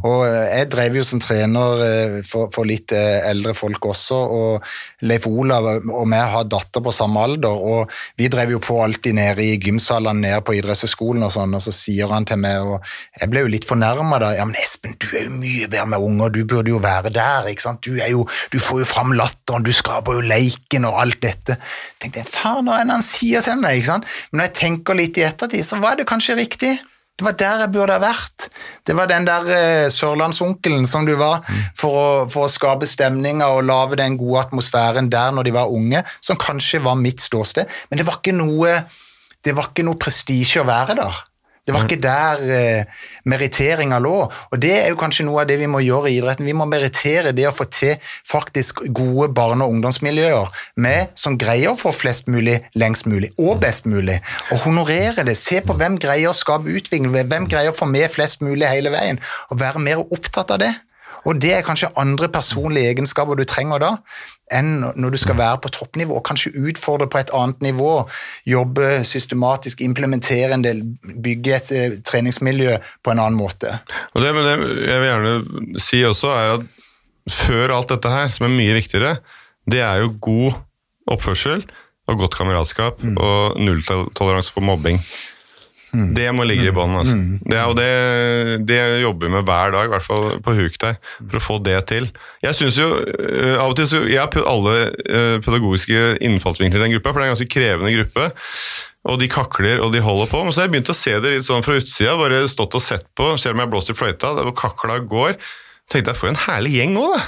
[0.05, 5.07] Og eh, Jeg drev jo som trener eh, for, for litt eldre folk også, og
[5.07, 9.17] Leif Olav og jeg har datter på samme alder, og vi drev jo på alltid
[9.19, 12.83] nede i gymsalene nede på idrettshøyskolen og sånn, og så sier han til meg, og
[13.21, 16.07] jeg ble jo litt fornærma da, ja men Espen, du er jo mye bedre med
[16.09, 19.15] unger, du burde jo være der, ikke sant, du er jo, du får jo fram
[19.19, 21.59] latteren, du skaper jo leiken og alt dette.
[21.59, 24.07] Jeg tenkte jeg, faen, hva er det han sier til meg, ikke sant?
[24.31, 26.77] Men når jeg tenker litt i ettertid, så var det kanskje riktig.
[27.19, 28.47] Det var der jeg burde ha vært.
[28.87, 31.43] Det var den der eh, sørlandsonkelen som du var,
[31.77, 35.73] for å, for å skape stemninga og lage den gode atmosfæren der når de var
[35.75, 37.67] unge, som kanskje var mitt ståsted.
[37.91, 38.77] Men det var ikke noe,
[39.43, 41.19] det var ikke noe prestisje å være der.
[41.69, 44.15] Det var ikke der eh, meritteringa lå.
[44.25, 46.49] Og det er jo kanskje noe av det vi må gjøre i idretten.
[46.49, 50.49] Vi må merittere det å få til faktisk gode barne- og ungdomsmiljøer
[50.81, 54.17] med, som greier å få flest mulig lengst mulig, og best mulig.
[54.49, 55.37] Og honorere det.
[55.37, 58.95] Se på hvem greier å skape utvikling, hvem greier å få med flest mulig hele
[58.95, 59.21] veien.
[59.53, 60.73] Og være mer opptatt av det.
[61.29, 63.91] Og det er kanskje andre personlige egenskaper du trenger da,
[64.55, 66.23] enn når du skal være på toppnivå.
[66.25, 67.93] Kanskje utfordre på et annet nivå.
[68.49, 70.83] Jobbe systematisk, implementere en del,
[71.25, 73.77] bygge et eh, treningsmiljø på en annen måte.
[74.15, 74.55] Og det, men det
[74.89, 76.69] jeg vil gjerne si også, er at
[77.29, 79.19] før alt dette her, som er mye viktigere,
[79.69, 80.63] det er jo god
[81.13, 81.67] oppførsel
[82.09, 85.03] og godt kameratskap og nulltoleranse for mobbing.
[85.93, 86.97] Det må ligge i bånn.
[87.01, 87.15] Altså.
[87.49, 87.89] Det, og det,
[88.69, 91.57] det jobber vi med hver dag, i hvert fall på huk der, for å få
[91.65, 92.11] det til.
[92.45, 96.87] Jeg synes jo, øh, av og til så, jeg har alle øh, pedagogiske innfallsvinkler i
[96.87, 98.29] den gruppa, for det er en ganske krevende gruppe.
[99.09, 100.43] Og de kakler og de holder på.
[100.45, 102.85] Men så har jeg begynt å se det litt sånn fra utsida, bare stått og
[102.85, 105.39] sett på, selv om jeg har blåst i fløyta, der hvor kakla går.
[105.89, 107.27] tenkte jeg, får en herlig gjeng òg, da.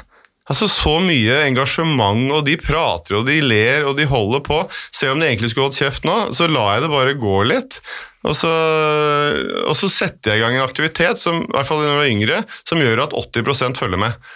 [0.51, 4.65] Altså Så mye engasjement, og de prater og de ler og de holder på.
[4.91, 7.79] Selv om de egentlig skulle holdt kjeft nå, så lar jeg det bare gå litt.
[8.29, 8.51] Og så,
[9.65, 12.15] og så setter jeg i gang en aktivitet, som, i hvert fall når jeg er
[12.17, 14.33] yngre, som gjør at 80% følger med.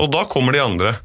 [0.00, 0.96] Og da kommer de andre.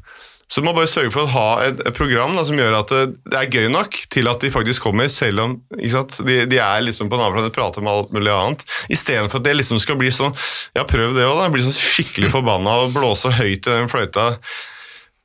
[0.46, 2.92] Så du må bare sørge for å ha et, et program da, som gjør at
[2.94, 5.56] det, det er gøy nok til at de faktisk kommer, selv om?
[5.74, 8.62] De, de er liksom på nabolaget og prater om alt mulig annet.
[8.94, 10.34] Istedenfor at det liksom skal bli sånn
[10.78, 11.50] Ja, prøv det òg, da.
[11.50, 14.28] Bli sånn skikkelig forbanna og blåse høyt i den fløyta.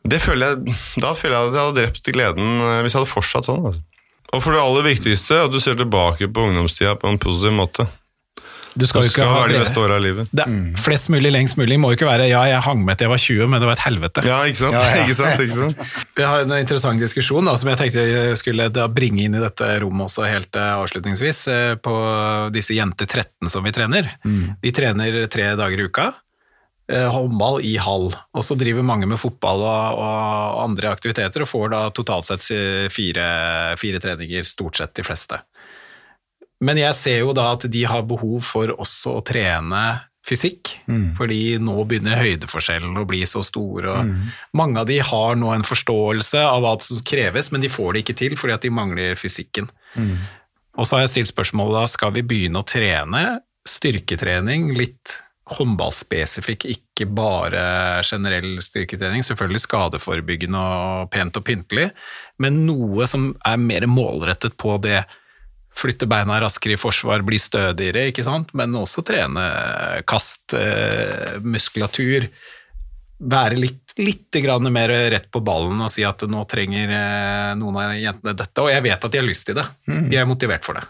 [0.09, 3.13] Det føler jeg, Da føler jeg at jeg hadde drept gleden eh, hvis jeg hadde
[3.13, 3.69] fortsatt sånn.
[3.69, 3.85] Altså.
[4.31, 7.87] Og for det aller viktigste, at du ser tilbake på ungdomstida på en positiv måte.
[8.71, 10.29] Du skal du skal ha være de beste åra i livet.
[10.31, 10.45] det,
[10.79, 13.21] Flest mulig, lengst mulig må jo ikke være 'ja, jeg hang med til jeg var
[13.23, 14.23] 20, men det var et helvete'.
[14.25, 14.73] Ja, ikke sant?
[14.73, 15.01] Ja, ja.
[15.03, 15.41] ikke sant?
[15.43, 16.07] Ikke sant?
[16.15, 19.43] Vi har en interessant diskusjon da, som jeg tenkte jeg skulle da bringe inn i
[19.43, 21.95] dette rommet også helt eh, avslutningsvis, eh, på
[22.55, 24.07] disse jenter 13 som vi trener.
[24.23, 26.13] De trener tre dager i uka,
[26.89, 31.69] håndball i hall, og så driver mange med fotball og, og andre aktiviteter, og får
[31.71, 32.47] da totalt sett
[32.91, 33.27] fire,
[33.79, 35.39] fire treninger, stort sett de fleste.
[36.61, 39.83] Men jeg ser jo da at de har behov for også å trene
[40.27, 40.75] fysikk,
[41.17, 44.11] fordi nå begynner høydeforskjellen å bli så stor, og
[44.53, 48.03] mange av de har nå en forståelse av hva som kreves, men de får det
[48.03, 49.71] ikke til fordi at de mangler fysikken.
[50.77, 53.23] Og så har jeg stilt spørsmålet da, skal vi begynne å trene?
[53.67, 55.17] Styrketrening litt
[55.57, 57.63] håndballspesifikk, ikke bare
[58.05, 61.89] generell styrketrening, selvfølgelig skadeforebyggende og pent og pyntelig,
[62.41, 65.01] men noe som er mer målrettet på det
[65.75, 68.51] flytte beina raskere i forsvar, bli stødigere, ikke sant?
[68.57, 69.45] men også trene
[70.09, 72.27] kast, eh, muskulatur,
[73.21, 77.77] være litt, litt grann mer rett på ballen og si at nå trenger eh, noen
[77.79, 79.67] av jentene dette, og jeg vet at de har lyst til det.
[80.11, 80.87] De er motivert for det.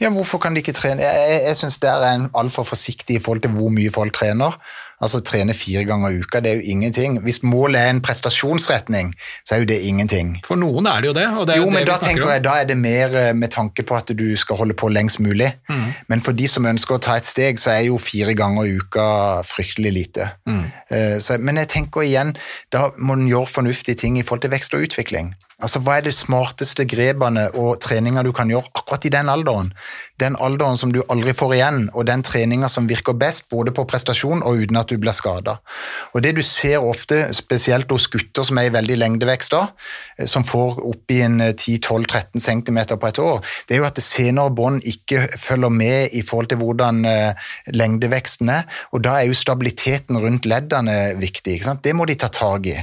[0.00, 1.02] Ja, Hvorfor kan de ikke trene?
[1.02, 4.14] Jeg, jeg, jeg syns der er en altfor forsiktig i forhold til hvor mye folk
[4.14, 4.56] trener.
[5.04, 7.18] Altså Trene fire ganger i uka, det er jo ingenting.
[7.24, 9.12] Hvis målet er en prestasjonsretning,
[9.44, 10.34] så er jo det ingenting.
[10.46, 11.26] For noen er det jo det.
[11.50, 12.32] Det Jo, men da tenker om.
[12.32, 15.20] jeg, da er det mer eh, med tanke på at du skal holde på lengst
[15.20, 15.52] mulig.
[15.68, 15.86] Mm.
[16.08, 18.76] Men for de som ønsker å ta et steg, så er jo fire ganger i
[18.80, 19.06] uka
[19.44, 20.30] fryktelig lite.
[20.48, 20.64] Mm.
[20.90, 22.34] Eh, Så, men jeg tenker igjen,
[22.72, 25.34] da må en gjøre fornuftige ting i forhold til vekst og utvikling.
[25.62, 29.70] Altså, Hva er det smarteste grepene og treninga du kan gjøre akkurat i den alderen?
[30.20, 33.84] Den alderen som du aldri får igjen, og den treninga som virker best både på
[33.88, 35.58] prestasjon og uten at du blir skada.
[36.14, 39.66] Og det du ser ofte, spesielt hos gutter som er i veldig lengdevekst da,
[40.18, 43.88] eh, som får opp i en eh, 10-12-13 cm på et år, det er jo
[43.88, 49.04] at det senere bånd ikke følger med i forhold til hvordan eh, lengdeveksten er, og
[49.06, 51.58] da er jo stabiliteten rundt leddene viktig.
[51.58, 51.84] Ikke sant?
[51.84, 52.78] Det må de ta tak i.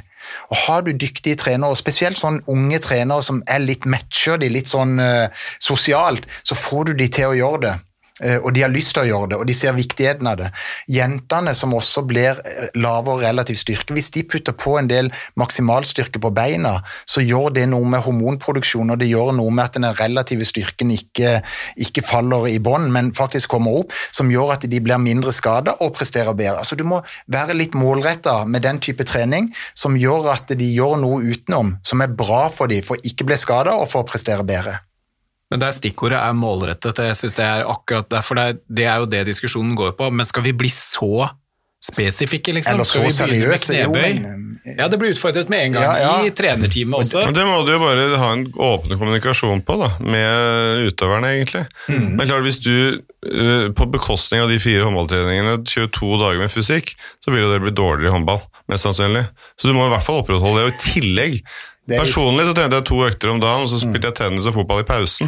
[0.49, 4.51] Og Har du dyktige trenere, og spesielt sånn unge trenere som er litt matcher de
[4.51, 7.73] litt sånn uh, sosialt, så får du de til å gjøre det.
[8.21, 10.49] Eh, og de har lyst til å gjøre det, og de ser viktigheten av det.
[10.91, 16.21] Jentene som også blir eh, lavere relativ styrke, hvis de putter på en del maksimalstyrke
[16.21, 16.77] på beina,
[17.09, 20.93] så gjør det noe med hormonproduksjon, og det gjør noe med at den relative styrken
[20.93, 21.39] ikke,
[21.81, 25.77] ikke faller i bånn, men faktisk kommer opp, som gjør at de blir mindre skada
[25.81, 26.59] og presterer bedre.
[26.61, 27.01] Altså Du må
[27.31, 32.03] være litt målretta med den type trening som gjør at de gjør noe utenom som
[32.03, 34.79] er bra for dem for ikke å bli skada og for å prestere bedre.
[35.51, 37.01] Men der stikkordet er målrettet.
[37.03, 40.07] Jeg synes det er akkurat derfor det er, det er jo det diskusjonen går på.
[40.15, 41.27] Men skal vi bli så
[41.81, 42.75] spesifikke, liksom?
[42.77, 44.47] Eller så seriøse, jo, men-
[44.77, 46.09] Ja, det blir utfordret med en gang Ja, ja.
[46.23, 47.23] i trenerteamet også.
[47.25, 51.63] Men det må du jo bare ha en åpen kommunikasjon på, da, med utøverne, egentlig.
[51.89, 56.53] Men klart, hvis du eh, på bekostning av de fire håndballtreningene kjører to dager med
[56.53, 56.93] fysikk,
[57.25, 59.25] så vil jo det bli dårligere håndball, mest sannsynlig.
[59.57, 60.69] Så du må i hvert fall opprettholde det.
[60.69, 61.41] Og i tillegg
[61.99, 64.83] Personlig så trente jeg to økter om dagen, og så spilte jeg tennis og fotball
[64.83, 65.27] i pausen.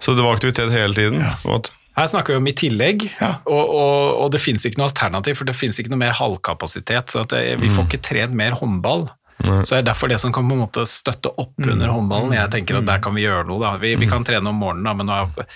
[0.00, 1.20] Så det var aktivitet hele tiden.
[1.20, 1.70] på en måte.
[1.98, 3.34] Her snakker vi om i tillegg, Ja.
[3.44, 7.10] og, og, og det finnes ikke noe alternativ, for det finnes ikke noe mer halvkapasitet.
[7.12, 9.08] så at det, Vi får ikke trent mer håndball.
[9.40, 12.32] Så det er derfor det som kan på en måte støtte opp under håndballen.
[12.36, 13.58] Jeg tenker at der kan vi gjøre noe.
[13.60, 13.76] da.
[13.80, 15.46] Vi, vi kan trene om morgenen, da, men nå er,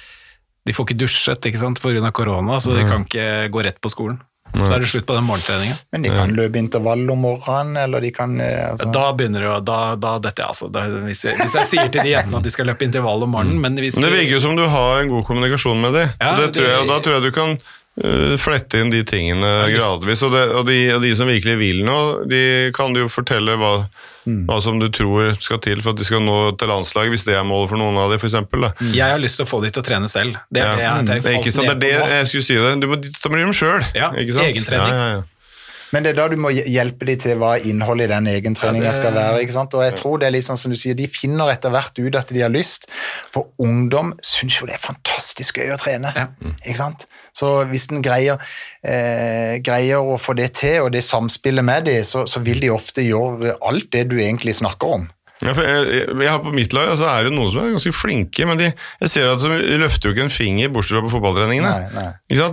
[0.67, 2.11] de får ikke dusjet ikke sant, pga.
[2.17, 4.21] korona, så de kan ikke gå rett på skolen.
[4.55, 5.79] Så er det slutt på den morgentreningen.
[5.93, 8.91] Men de kan løpe intervall om morgenen, eller de kan eh, altså.
[8.95, 10.69] Da begynner det å Da, da detter jeg, altså.
[10.73, 13.35] Da, hvis, jeg, hvis jeg sier til de jentene at de skal løpe intervall om
[13.35, 16.13] morgenen, men hvis Men det virker jo som du har en god kommunikasjon med dem.
[16.21, 17.59] Ja, det tror jeg, og da tror jeg du kan
[18.43, 20.25] flette inn de tingene gradvis.
[20.27, 22.41] Og, det, og, de, og de som virkelig vil noe, de
[22.75, 23.77] kan jo fortelle hva,
[24.25, 24.47] Mm.
[24.49, 27.35] hva som du tror skal til for at de skal nå til landslaget, hvis det
[27.37, 28.33] er målet for noen av dem, f.eks.
[28.97, 30.39] Jeg har lyst til å få de til å trene selv.
[30.49, 32.57] Det er det jeg jeg, Det er ikke sant, det er det jeg skulle si
[32.57, 32.71] det.
[32.81, 33.85] Du må ta med dem sjøl.
[33.93, 34.65] Ja, egentrening.
[34.73, 35.23] Ja, ja, ja.
[35.95, 39.15] Men det er da du må hjelpe dem til hva innholdet i den egentreninga skal
[39.15, 39.45] være.
[39.45, 39.77] ikke sant?
[39.79, 42.19] Og jeg tror det er litt sånn som du sier, De finner etter hvert ut
[42.19, 42.89] at de har lyst,
[43.31, 46.11] for ungdom syns jo det er fantastisk gøy å trene.
[46.65, 47.07] ikke sant?
[47.35, 48.43] Så hvis en greier,
[48.83, 52.75] eh, greier å få det til, og det samspillet med dem, så, så vil de
[52.75, 55.09] ofte gjøre alt det du egentlig snakker om.
[55.45, 57.93] Ja, for jeg, jeg, jeg På mitt lag altså er det noen som er ganske
[57.93, 58.71] flinke, men de,
[59.05, 61.73] jeg ser at de løfter jo ikke en finger bortsett fra på fotballtreningene.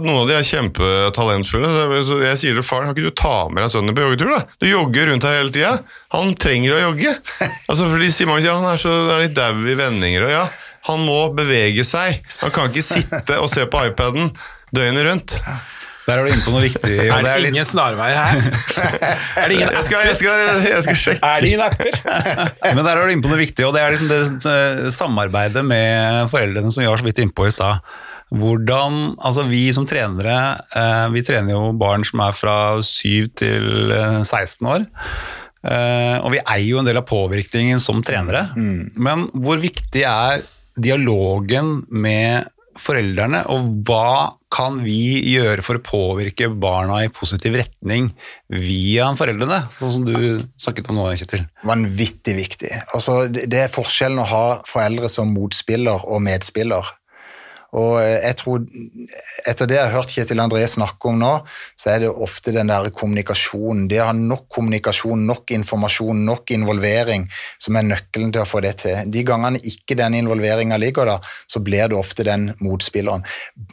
[0.03, 1.71] Noen av de er kjempetalentfulle.
[1.71, 4.29] så- Så jeg sier til faren kan ikke du ta med deg sønnen på joggetur?
[4.35, 4.43] da?
[4.59, 5.73] Du jogger rundt her hele tida.
[6.11, 7.15] Han trenger å jogge.
[7.71, 10.25] Altså, for de sier ja, han er, så, er litt dau i vendinger.
[10.27, 10.47] og ja,
[10.89, 12.19] Han må bevege seg.
[12.41, 14.31] Han kan ikke sitte og se på iPaden
[14.75, 15.39] døgnet rundt.
[16.08, 16.93] Der er du inne på noe viktig.
[17.12, 18.45] Er det det er ingen snarvei her?
[19.41, 21.28] Er det ingen Jeg skal, jeg skal, jeg skal sjekke.
[21.28, 21.99] Er det ingen apper?
[22.78, 25.66] Men der er du inne på noe viktig, og det er liksom det eh, samarbeidet
[25.68, 27.84] med foreldrene som vi var så vidt innpå i stad.
[28.32, 30.38] Hvordan, altså Vi som trenere,
[30.72, 34.88] eh, vi trener jo barn som er fra 7 til eh, 16 år.
[35.62, 38.47] Eh, og vi eier jo en del av påvirkningen som trenere.
[38.56, 40.47] Men hvor viktig er
[40.80, 42.47] dialogen med
[42.80, 48.09] foreldrene, og hva kan vi gjøre for å påvirke barna i positiv retning
[48.51, 51.45] via foreldrene, sånn som du snakket om nå, Kjetil?
[51.67, 52.72] vanvittig viktig.
[52.95, 56.95] Altså, det er forskjellen å ha foreldre som motspiller og medspiller.
[57.78, 58.63] Og eh, jeg tror,
[59.47, 61.32] Etter det jeg har hørt Kjetil André snakke om nå,
[61.80, 63.88] så er det ofte den der kommunikasjonen.
[63.91, 67.28] Det å ha nok kommunikasjon, nok informasjon, nok involvering
[67.61, 69.11] som er nøkkelen til å få det til.
[69.11, 73.24] De gangene ikke den involveringa ligger der, så blir det ofte den motspilleren.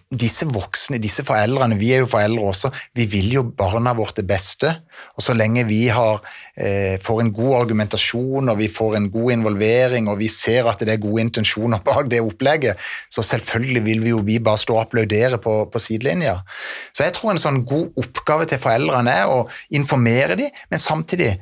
[0.08, 4.28] Disse voksne, disse foreldrene, vi er jo foreldre også, vi vil jo barna vårt det
[4.28, 4.76] beste.
[5.18, 6.22] Og så lenge vi har,
[6.56, 10.78] eh, får en god argumentasjon og vi får en god involvering og vi ser at
[10.78, 12.78] det er gode intensjoner bak det opplegget,
[13.10, 16.38] så selvfølgelig vil vi jo vi bare stå og applaudere på, på sidelinja.
[16.92, 21.36] Så jeg tror en sånn god oppgave til foreldrene er å informere dem, men samtidig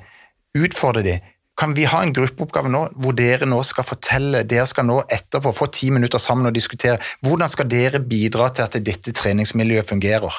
[0.57, 1.33] utfordre dem.
[1.57, 5.55] Kan vi ha en gruppeoppgave nå hvor dere nå skal fortelle, dere skal nå etterpå
[5.57, 10.37] få ti minutter sammen og diskutere hvordan skal dere bidra til at dette treningsmiljøet fungerer?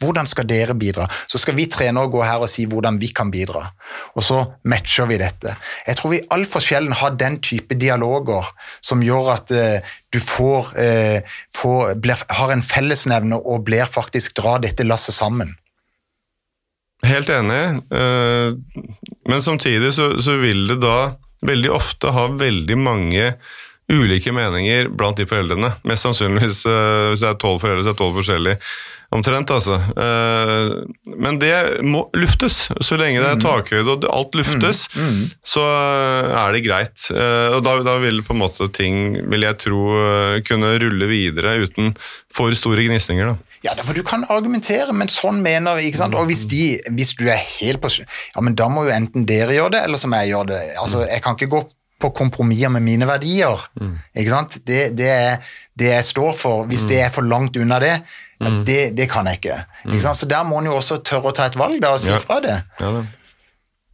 [0.00, 1.04] Hvordan skal dere bidra?
[1.28, 3.66] Så skal vi trenere gå her og si hvordan vi kan bidra.
[4.16, 5.52] Og så matcher vi dette.
[5.86, 8.48] Jeg tror vi altfor sjelden har den type dialoger
[8.84, 14.38] som gjør at eh, du får, eh, får blir, har en fellesnevne og blir faktisk
[14.40, 15.52] dra dette lasset sammen.
[17.04, 18.56] Helt enig, eh,
[19.28, 21.14] men samtidig så, så vil det da
[21.48, 23.34] veldig ofte ha veldig mange
[23.90, 25.74] ulike meninger blant de foreldrene.
[25.88, 28.60] Mest sannsynligvis hvis det er tolv foreldre, så er det tolv forskjellige.
[29.10, 29.74] Omtrent, altså.
[29.98, 32.68] Eh, Men det må luftes.
[32.80, 34.84] Så lenge det er takhøyde og alt luftes,
[35.42, 35.64] så
[36.30, 37.08] er det greit.
[37.10, 41.08] Eh, Og da, da vil på en måte ting, vil jeg tro, eh, kunne rulle
[41.10, 41.96] videre uten
[42.32, 43.32] for store gnisninger.
[43.32, 43.36] da.
[43.66, 46.14] Ja, for du kan argumentere, men sånn mener vi, ikke sant?
[46.16, 49.52] Og hvis, de, hvis du er helt på Ja, men da må jo enten dere
[49.58, 50.62] gjøre det, eller så må jeg gjøre det.
[50.80, 51.60] Altså, jeg kan ikke gå
[52.00, 53.60] på kompromisser med mine verdier.
[54.16, 54.54] Ikke sant?
[54.64, 55.36] Det, det er
[55.76, 56.64] det jeg står for.
[56.70, 57.98] Hvis det er for langt unna det,
[58.40, 59.58] ja, det, det kan jeg ikke.
[59.86, 60.16] ikke sant?
[60.16, 62.18] Så der må en jo også tørre å ta et valg da, og si Ja.
[62.18, 62.62] fra det.
[62.80, 63.04] Ja, da.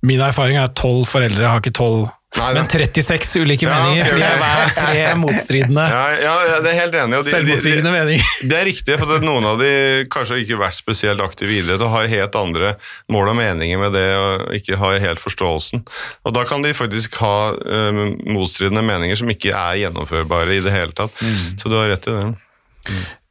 [0.07, 4.03] Min erfaring er at tolv foreldre har ikke tolv, Nei, men 36 ulike Ja, meninger.
[4.05, 4.28] ok, Fordi ok.
[4.28, 7.16] det er hver tre motstridende, Ja, ja, ja, det er helt enig.
[7.16, 8.32] og de- de- de- selvmotsigende meninger.
[8.51, 9.70] Det er riktig, for noen av de
[10.12, 12.74] kanskje har ikke vært spesielt aktive i idrett og har helt andre
[13.09, 15.86] mål og meninger med det og ikke har helt forståelsen.
[16.26, 20.72] Og da kan de faktisk ha eh, motstridende meninger som ikke er gjennomførbare i det
[20.76, 21.16] hele tatt.
[21.57, 22.34] Så du har rett i det.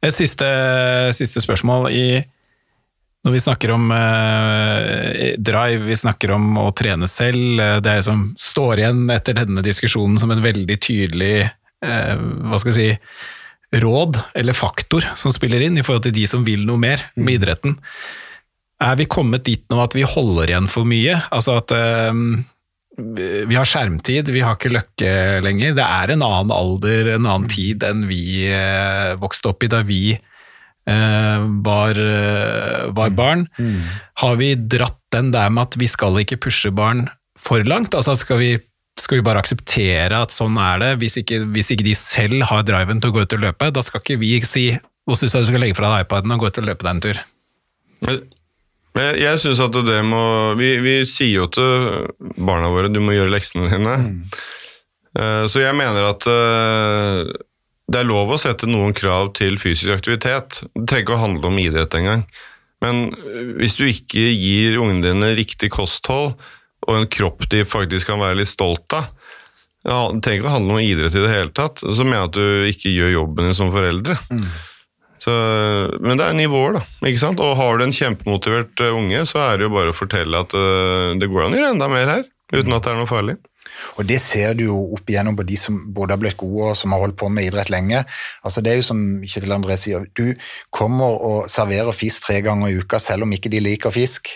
[0.06, 0.48] Et siste,
[1.16, 2.06] siste spørsmål i
[3.26, 8.04] når vi snakker om eh, drive, vi snakker om å trene selv, eh, det er
[8.06, 13.80] som står igjen etter denne diskusjonen som en veldig tydelig eh, hva skal jeg si,
[13.82, 17.40] råd eller faktor som spiller inn i forhold til de som vil noe mer med
[17.40, 17.74] idretten.
[18.78, 21.18] Er vi kommet dit nå at vi holder igjen for mye?
[21.34, 22.22] Altså at eh,
[22.96, 25.10] vi har skjermtid, vi har ikke løkke
[25.44, 25.74] lenger.
[25.76, 29.82] Det er en annen alder, en annen tid enn vi eh, vokste opp i da
[29.84, 33.44] vi eh, var, eh, var barn.
[34.22, 37.94] Har vi dratt den der med at vi skal ikke pushe barn for langt?
[37.94, 38.50] Altså skal vi,
[39.00, 40.92] skal vi bare akseptere at sånn er det?
[41.04, 43.84] Hvis ikke, hvis ikke de selv har driven til å gå ut og løpe, da
[43.84, 44.70] skal ikke vi si
[45.06, 47.04] hvordan syns du skal legge fra deg iPaden og gå ut og løpe deg en
[47.04, 47.22] tur.
[48.96, 50.22] Men jeg, jeg at det må
[50.56, 52.06] vi, vi sier jo til
[52.40, 53.96] barna våre du må gjøre leksene dine.
[54.06, 54.22] Mm.
[55.48, 57.20] Så jeg mener at eh,
[57.86, 60.62] det er lov å sette noen krav til fysisk aktivitet.
[60.74, 62.24] Det trenger ikke å handle om idrett engang.
[62.84, 66.34] Men eh, hvis du ikke gir ungene dine riktig kosthold
[66.86, 69.12] og en kropp de faktisk kan være litt stolt av,
[69.86, 72.28] ja, det trenger ikke å handle om idrett i det hele tatt, så mener jeg
[72.28, 74.16] at du ikke gjør jobben din som foreldre.
[75.26, 76.84] Men det er nivåer, da.
[77.08, 77.42] ikke sant?
[77.42, 80.54] Og har du en kjempemotivert eh, unge, så er det jo bare å fortelle at
[80.56, 82.24] eh, det går an å gjøre enda mer her,
[82.54, 83.36] uten at det er noe farlig.
[84.00, 86.78] Og det ser du jo opp igjennom på de som både har blitt gode og
[86.78, 88.02] som har holdt på med idrett lenge.
[88.46, 90.32] Altså Det er jo som Kjetil André sier, du
[90.74, 94.32] kommer og serverer fisk tre ganger i uka selv om ikke de liker fisk.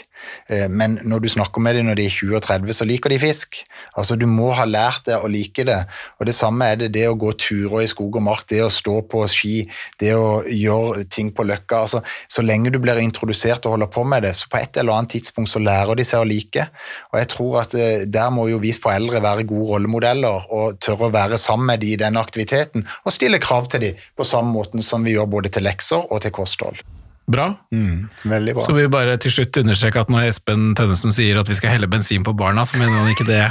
[0.49, 3.11] Eh, Men når du snakker med dem når de er 20 og 30, så liker
[3.11, 3.61] de fisk.
[3.97, 5.79] Altså Du må ha lært deg å like det.
[6.21, 8.71] Og Det samme er det det å gå turer i skog og mark, det å
[8.71, 9.69] stå på ski,
[10.01, 11.83] det å gjøre ting på løkka.
[11.83, 14.93] altså Så lenge du blir introdusert og holder på med det, så på et eller
[14.93, 16.69] annet tidspunkt så lærer de seg å like.
[17.13, 21.09] Og jeg tror at eh, Der må jo vi foreldre være gode rollemodeller og tørre
[21.09, 24.53] å være sammen med dem i den aktiviteten, og stille krav til dem på samme
[24.53, 27.00] måten som vi gjør både til lekser og til kosthold.
[27.31, 27.47] Bra.
[27.71, 28.65] Veldig bra.
[28.65, 31.75] Så vil vi bare til slutt understreke at når Espen Tønnesen sier at vi skal
[31.77, 33.45] helle bensin på barna, så mener han ikke det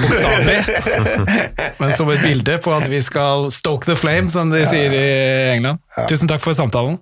[0.00, 0.58] bokstavelig,
[1.80, 5.04] men som et bilde på at vi skal stoke the flame, som de sier i
[5.56, 5.82] England.
[6.08, 6.96] Tusen takk for samtalen.